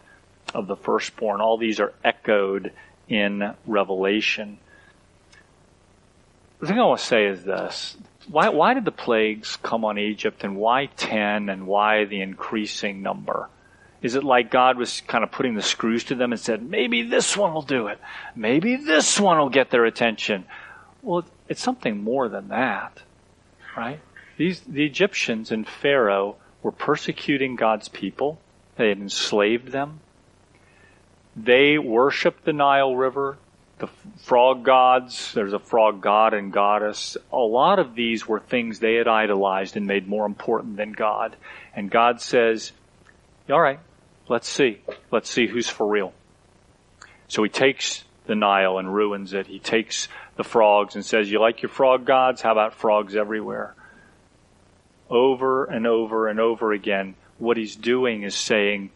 of 0.54 0.66
the 0.66 0.76
firstborn. 0.76 1.40
All 1.40 1.56
these 1.56 1.80
are 1.80 1.92
echoed 2.04 2.72
in 3.08 3.54
Revelation. 3.66 4.58
The 6.60 6.66
thing 6.66 6.78
I 6.78 6.84
want 6.84 7.00
to 7.00 7.06
say 7.06 7.26
is 7.26 7.44
this 7.44 7.96
why, 8.28 8.48
why 8.48 8.74
did 8.74 8.84
the 8.84 8.92
plagues 8.92 9.56
come 9.56 9.84
on 9.84 9.98
Egypt 9.98 10.44
and 10.44 10.56
why 10.56 10.86
10 10.96 11.48
and 11.48 11.66
why 11.66 12.04
the 12.04 12.20
increasing 12.20 13.02
number? 13.02 13.48
Is 14.04 14.14
it 14.14 14.22
like 14.22 14.50
God 14.50 14.76
was 14.76 15.00
kind 15.00 15.24
of 15.24 15.32
putting 15.32 15.54
the 15.54 15.62
screws 15.62 16.04
to 16.04 16.14
them 16.14 16.30
and 16.30 16.40
said, 16.40 16.62
maybe 16.62 17.02
this 17.02 17.36
one 17.36 17.52
will 17.54 17.62
do 17.62 17.88
it. 17.88 17.98
Maybe 18.36 18.76
this 18.76 19.18
one 19.18 19.38
will 19.38 19.48
get 19.48 19.70
their 19.70 19.84
attention. 19.84 20.44
Well, 21.02 21.24
it's 21.48 21.62
something 21.62 22.04
more 22.04 22.28
than 22.28 22.48
that, 22.48 23.02
right? 23.76 24.00
These, 24.36 24.60
the 24.60 24.84
Egyptians 24.84 25.50
and 25.50 25.66
Pharaoh 25.66 26.36
were 26.62 26.70
persecuting 26.70 27.56
God's 27.56 27.88
people. 27.88 28.38
They 28.76 28.90
had 28.90 28.98
enslaved 28.98 29.72
them. 29.72 30.00
They 31.34 31.78
worshiped 31.78 32.44
the 32.44 32.52
Nile 32.52 32.94
River 32.94 33.38
the 33.78 33.88
frog 34.18 34.64
gods. 34.64 35.32
There's 35.34 35.52
a 35.52 35.58
frog 35.58 36.00
god 36.00 36.32
and 36.32 36.52
goddess. 36.52 37.16
A 37.32 37.38
lot 37.38 37.78
of 37.78 37.94
these 37.94 38.26
were 38.26 38.40
things 38.40 38.78
they 38.78 38.94
had 38.94 39.08
idolized 39.08 39.76
and 39.76 39.86
made 39.86 40.06
more 40.06 40.26
important 40.26 40.76
than 40.76 40.92
God. 40.92 41.36
And 41.74 41.90
God 41.90 42.20
says, 42.20 42.72
all 43.50 43.60
right, 43.60 43.80
let's 44.28 44.48
see. 44.48 44.80
Let's 45.10 45.30
see 45.30 45.46
who's 45.46 45.68
for 45.68 45.87
real. 45.87 46.12
So 47.28 47.42
he 47.42 47.48
takes 47.48 48.04
the 48.26 48.34
Nile 48.34 48.78
and 48.78 48.94
ruins 48.94 49.32
it. 49.32 49.46
He 49.46 49.58
takes 49.58 50.08
the 50.37 50.44
frogs 50.44 50.94
and 50.94 51.04
says, 51.04 51.30
you 51.30 51.40
like 51.40 51.62
your 51.62 51.70
frog 51.70 52.04
gods? 52.04 52.42
How 52.42 52.52
about 52.52 52.74
frogs 52.74 53.16
everywhere? 53.16 53.74
Over 55.10 55.64
and 55.64 55.87
over 55.87 56.28
and 56.28 56.40
over 56.40 56.72
again, 56.72 57.14
what 57.38 57.56
he's 57.56 57.76
doing 57.76 58.22
is 58.22 58.34
saying, 58.34 58.90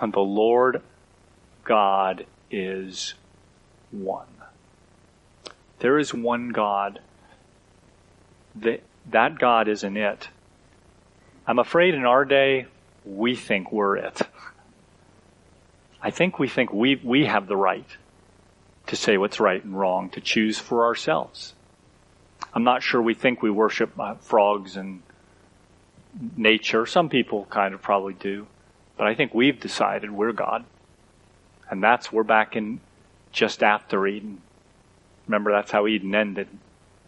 the 0.00 0.20
Lord 0.20 0.82
God 1.64 2.26
is 2.50 3.14
one. 3.90 4.26
There 5.80 5.98
is 5.98 6.12
one 6.12 6.50
God. 6.50 7.00
That, 8.56 8.82
that 9.10 9.38
God 9.38 9.68
isn't 9.68 9.96
it. 9.96 10.28
I'm 11.46 11.58
afraid 11.58 11.94
in 11.94 12.04
our 12.04 12.24
day, 12.24 12.66
we 13.08 13.34
think 13.34 13.72
we're 13.72 13.96
it. 13.96 14.20
I 16.00 16.10
think 16.10 16.38
we 16.38 16.48
think 16.48 16.72
we, 16.72 16.96
we 16.96 17.24
have 17.26 17.46
the 17.46 17.56
right 17.56 17.86
to 18.86 18.96
say 18.96 19.16
what's 19.16 19.40
right 19.40 19.62
and 19.62 19.78
wrong, 19.78 20.10
to 20.10 20.20
choose 20.20 20.58
for 20.58 20.84
ourselves. 20.84 21.54
I'm 22.54 22.64
not 22.64 22.82
sure 22.82 23.02
we 23.02 23.14
think 23.14 23.42
we 23.42 23.50
worship 23.50 23.98
uh, 23.98 24.14
frogs 24.14 24.76
and 24.76 25.02
nature. 26.36 26.86
Some 26.86 27.08
people 27.08 27.46
kind 27.46 27.74
of 27.74 27.82
probably 27.82 28.14
do. 28.14 28.46
But 28.96 29.06
I 29.06 29.14
think 29.14 29.34
we've 29.34 29.58
decided 29.58 30.10
we're 30.10 30.32
God. 30.32 30.64
And 31.70 31.82
that's, 31.82 32.12
we're 32.12 32.22
back 32.22 32.56
in 32.56 32.80
just 33.32 33.62
after 33.62 34.06
Eden. 34.06 34.40
Remember, 35.26 35.52
that's 35.52 35.70
how 35.70 35.86
Eden 35.86 36.14
ended. 36.14 36.48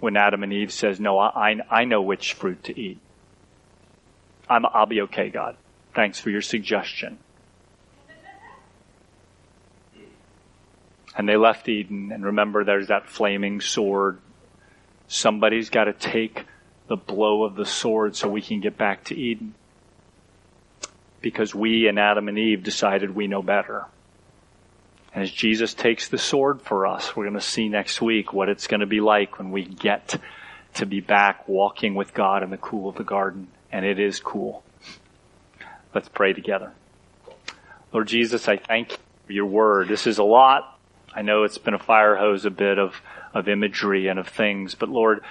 When 0.01 0.17
Adam 0.17 0.43
and 0.43 0.53
Eve 0.53 0.73
says, 0.73 1.01
no, 1.01 1.19
I, 1.19 1.57
I 1.71 1.85
know 1.85 2.03
which 2.03 2.35
fruit 2.35 2.65
to 2.65 2.79
eat. 2.79 2.99
I'm, 4.49 4.67
I'll 4.67 4.87
be 4.87 5.03
okay, 5.03 5.31
God. 5.31 5.57
Thanks 6.01 6.19
for 6.19 6.31
your 6.31 6.41
suggestion. 6.41 7.19
And 11.15 11.29
they 11.29 11.37
left 11.37 11.69
Eden, 11.69 12.11
and 12.11 12.25
remember 12.25 12.65
there's 12.65 12.89
that 12.89 13.11
flaming 13.11 13.61
sword. 13.61 14.19
Somebody's 15.09 15.69
got 15.69 15.85
to 15.85 15.93
take 15.93 16.47
the 16.89 16.97
blow 16.97 17.45
of 17.45 17.55
the 17.55 17.67
sword 17.67 18.17
so 18.17 18.31
we 18.31 18.41
can 18.41 18.61
get 18.61 18.79
back 18.79 19.05
to 19.05 19.15
Eden. 19.15 19.53
Because 21.21 21.55
we 21.55 21.87
and 21.87 21.99
Adam 21.99 22.29
and 22.29 22.39
Eve 22.39 22.63
decided 22.63 23.15
we 23.15 23.27
know 23.27 23.43
better 23.43 23.85
And 25.13 25.23
as 25.23 25.31
Jesus 25.31 25.75
takes 25.75 26.09
the 26.09 26.17
sword 26.17 26.63
for 26.63 26.87
us, 26.87 27.15
we're 27.15 27.25
going 27.25 27.35
to 27.35 27.43
see 27.43 27.69
next 27.69 28.01
week 28.01 28.33
what 28.33 28.49
it's 28.49 28.69
going 28.69 28.81
to 28.81 28.87
be 28.87 29.03
like 29.03 29.37
when 29.37 29.51
we 29.51 29.67
get 29.67 30.19
to 30.77 30.87
be 30.87 31.01
back 31.01 31.47
walking 31.47 31.95
with 31.95 32.15
God 32.15 32.43
in 32.43 32.49
the 32.49 32.57
cool 32.57 32.89
of 32.89 32.97
the 32.97 33.05
garden. 33.05 33.49
And 33.71 33.85
it 33.85 33.99
is 34.01 34.19
cool. 34.19 34.65
Let's 35.95 36.09
pray 36.09 36.33
together. 36.33 36.73
Lord 37.93 38.09
Jesus, 38.09 38.47
I 38.47 38.57
thank 38.57 38.93
you 38.93 38.99
for 39.27 39.33
your 39.33 39.47
word. 39.47 39.89
This 39.89 40.07
is 40.07 40.19
a 40.19 40.25
lot. 40.25 40.79
I 41.13 41.23
know 41.23 41.43
it's 41.43 41.59
been 41.59 41.75
a 41.75 41.79
fire 41.79 42.15
hose 42.15 42.45
a 42.45 42.51
bit 42.51 42.79
of, 42.79 42.95
of 43.35 43.49
imagery 43.49 44.07
and 44.07 44.19
of 44.19 44.29
things, 44.29 44.77
but 44.77 44.89
Lord, 44.89 45.23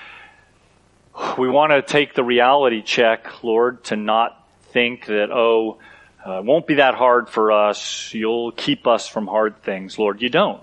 we 1.37 1.49
want 1.49 1.71
to 1.71 1.81
take 1.81 2.13
the 2.13 2.23
reality 2.23 2.81
check, 2.81 3.43
Lord, 3.43 3.83
to 3.85 3.95
not 3.95 4.45
think 4.71 5.05
that, 5.05 5.31
oh, 5.31 5.79
uh, 6.25 6.39
it 6.39 6.45
won't 6.45 6.67
be 6.67 6.75
that 6.75 6.95
hard 6.95 7.29
for 7.29 7.51
us. 7.51 8.13
You'll 8.13 8.51
keep 8.51 8.87
us 8.87 9.07
from 9.07 9.27
hard 9.27 9.63
things. 9.63 9.97
Lord, 9.97 10.21
you 10.21 10.29
don't. 10.29 10.61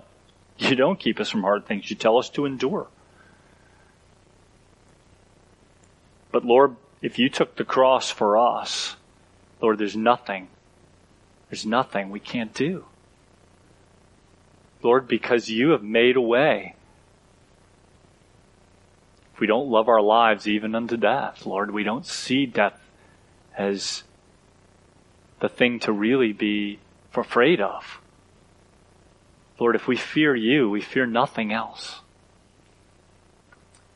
You 0.59 0.75
don't 0.75 0.99
keep 0.99 1.19
us 1.19 1.29
from 1.29 1.41
hard 1.41 1.65
things. 1.65 1.89
You 1.89 1.95
tell 1.95 2.17
us 2.17 2.29
to 2.31 2.45
endure. 2.45 2.87
But 6.31 6.45
Lord, 6.45 6.75
if 7.01 7.17
you 7.17 7.29
took 7.29 7.55
the 7.55 7.65
cross 7.65 8.11
for 8.11 8.37
us, 8.37 8.95
Lord, 9.61 9.77
there's 9.77 9.95
nothing, 9.95 10.49
there's 11.49 11.65
nothing 11.65 12.09
we 12.09 12.19
can't 12.19 12.53
do. 12.53 12.85
Lord, 14.83 15.07
because 15.07 15.49
you 15.49 15.69
have 15.71 15.83
made 15.83 16.15
a 16.15 16.21
way. 16.21 16.75
If 19.33 19.39
we 19.39 19.47
don't 19.47 19.69
love 19.69 19.87
our 19.87 20.01
lives 20.01 20.47
even 20.47 20.75
unto 20.75 20.97
death, 20.97 21.45
Lord, 21.45 21.71
we 21.71 21.83
don't 21.83 22.05
see 22.05 22.45
death 22.45 22.79
as 23.57 24.03
the 25.39 25.49
thing 25.49 25.79
to 25.81 25.91
really 25.91 26.33
be 26.33 26.79
afraid 27.13 27.59
of. 27.59 27.99
Lord, 29.59 29.75
if 29.75 29.87
we 29.87 29.95
fear 29.95 30.35
you, 30.35 30.69
we 30.69 30.81
fear 30.81 31.05
nothing 31.05 31.51
else. 31.51 32.01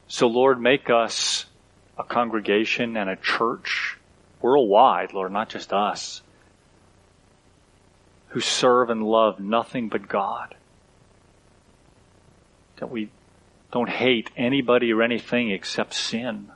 So 0.08 0.28
Lord, 0.28 0.60
make 0.60 0.90
us 0.90 1.46
a 1.98 2.04
congregation 2.04 2.98
and 2.98 3.10
a 3.10 3.16
church 3.16 3.91
worldwide, 4.42 5.14
Lord, 5.14 5.32
not 5.32 5.50
just 5.50 5.74
us, 5.74 6.22
who 8.30 8.40
serve 8.40 8.90
and 8.90 9.04
love 9.04 9.40
nothing 9.40 9.90
but 9.90 10.08
God. 10.08 10.56
That 12.78 12.88
we 12.88 13.10
don't 13.72 13.90
hate 13.90 14.30
anybody 14.36 14.92
or 14.92 15.02
anything 15.02 15.52
except 15.52 15.94
sin. 15.94 16.52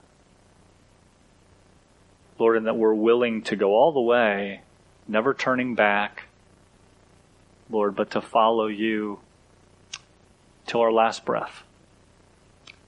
Lord, 2.37 2.57
and 2.57 2.67
that 2.67 2.77
we're 2.77 2.93
willing 2.93 3.43
to 3.43 3.55
go 3.55 3.73
all 3.73 3.93
the 3.93 4.01
way, 4.01 4.61
never 5.07 5.33
turning 5.33 5.75
back, 5.75 6.23
Lord, 7.69 7.95
but 7.95 8.11
to 8.11 8.21
follow 8.21 8.67
you 8.67 9.19
till 10.67 10.81
our 10.81 10.91
last 10.91 11.25
breath. 11.25 11.63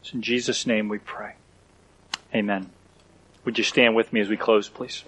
It's 0.02 0.14
in 0.14 0.22
Jesus' 0.22 0.66
name 0.66 0.89
we 0.89 1.00
pray. 1.00 1.34
Amen. 2.34 2.70
Would 3.48 3.58
you 3.58 3.64
stand 3.64 3.95
with 3.95 4.12
me 4.12 4.20
as 4.20 4.28
we 4.28 4.36
close, 4.36 4.68
please? 4.68 5.06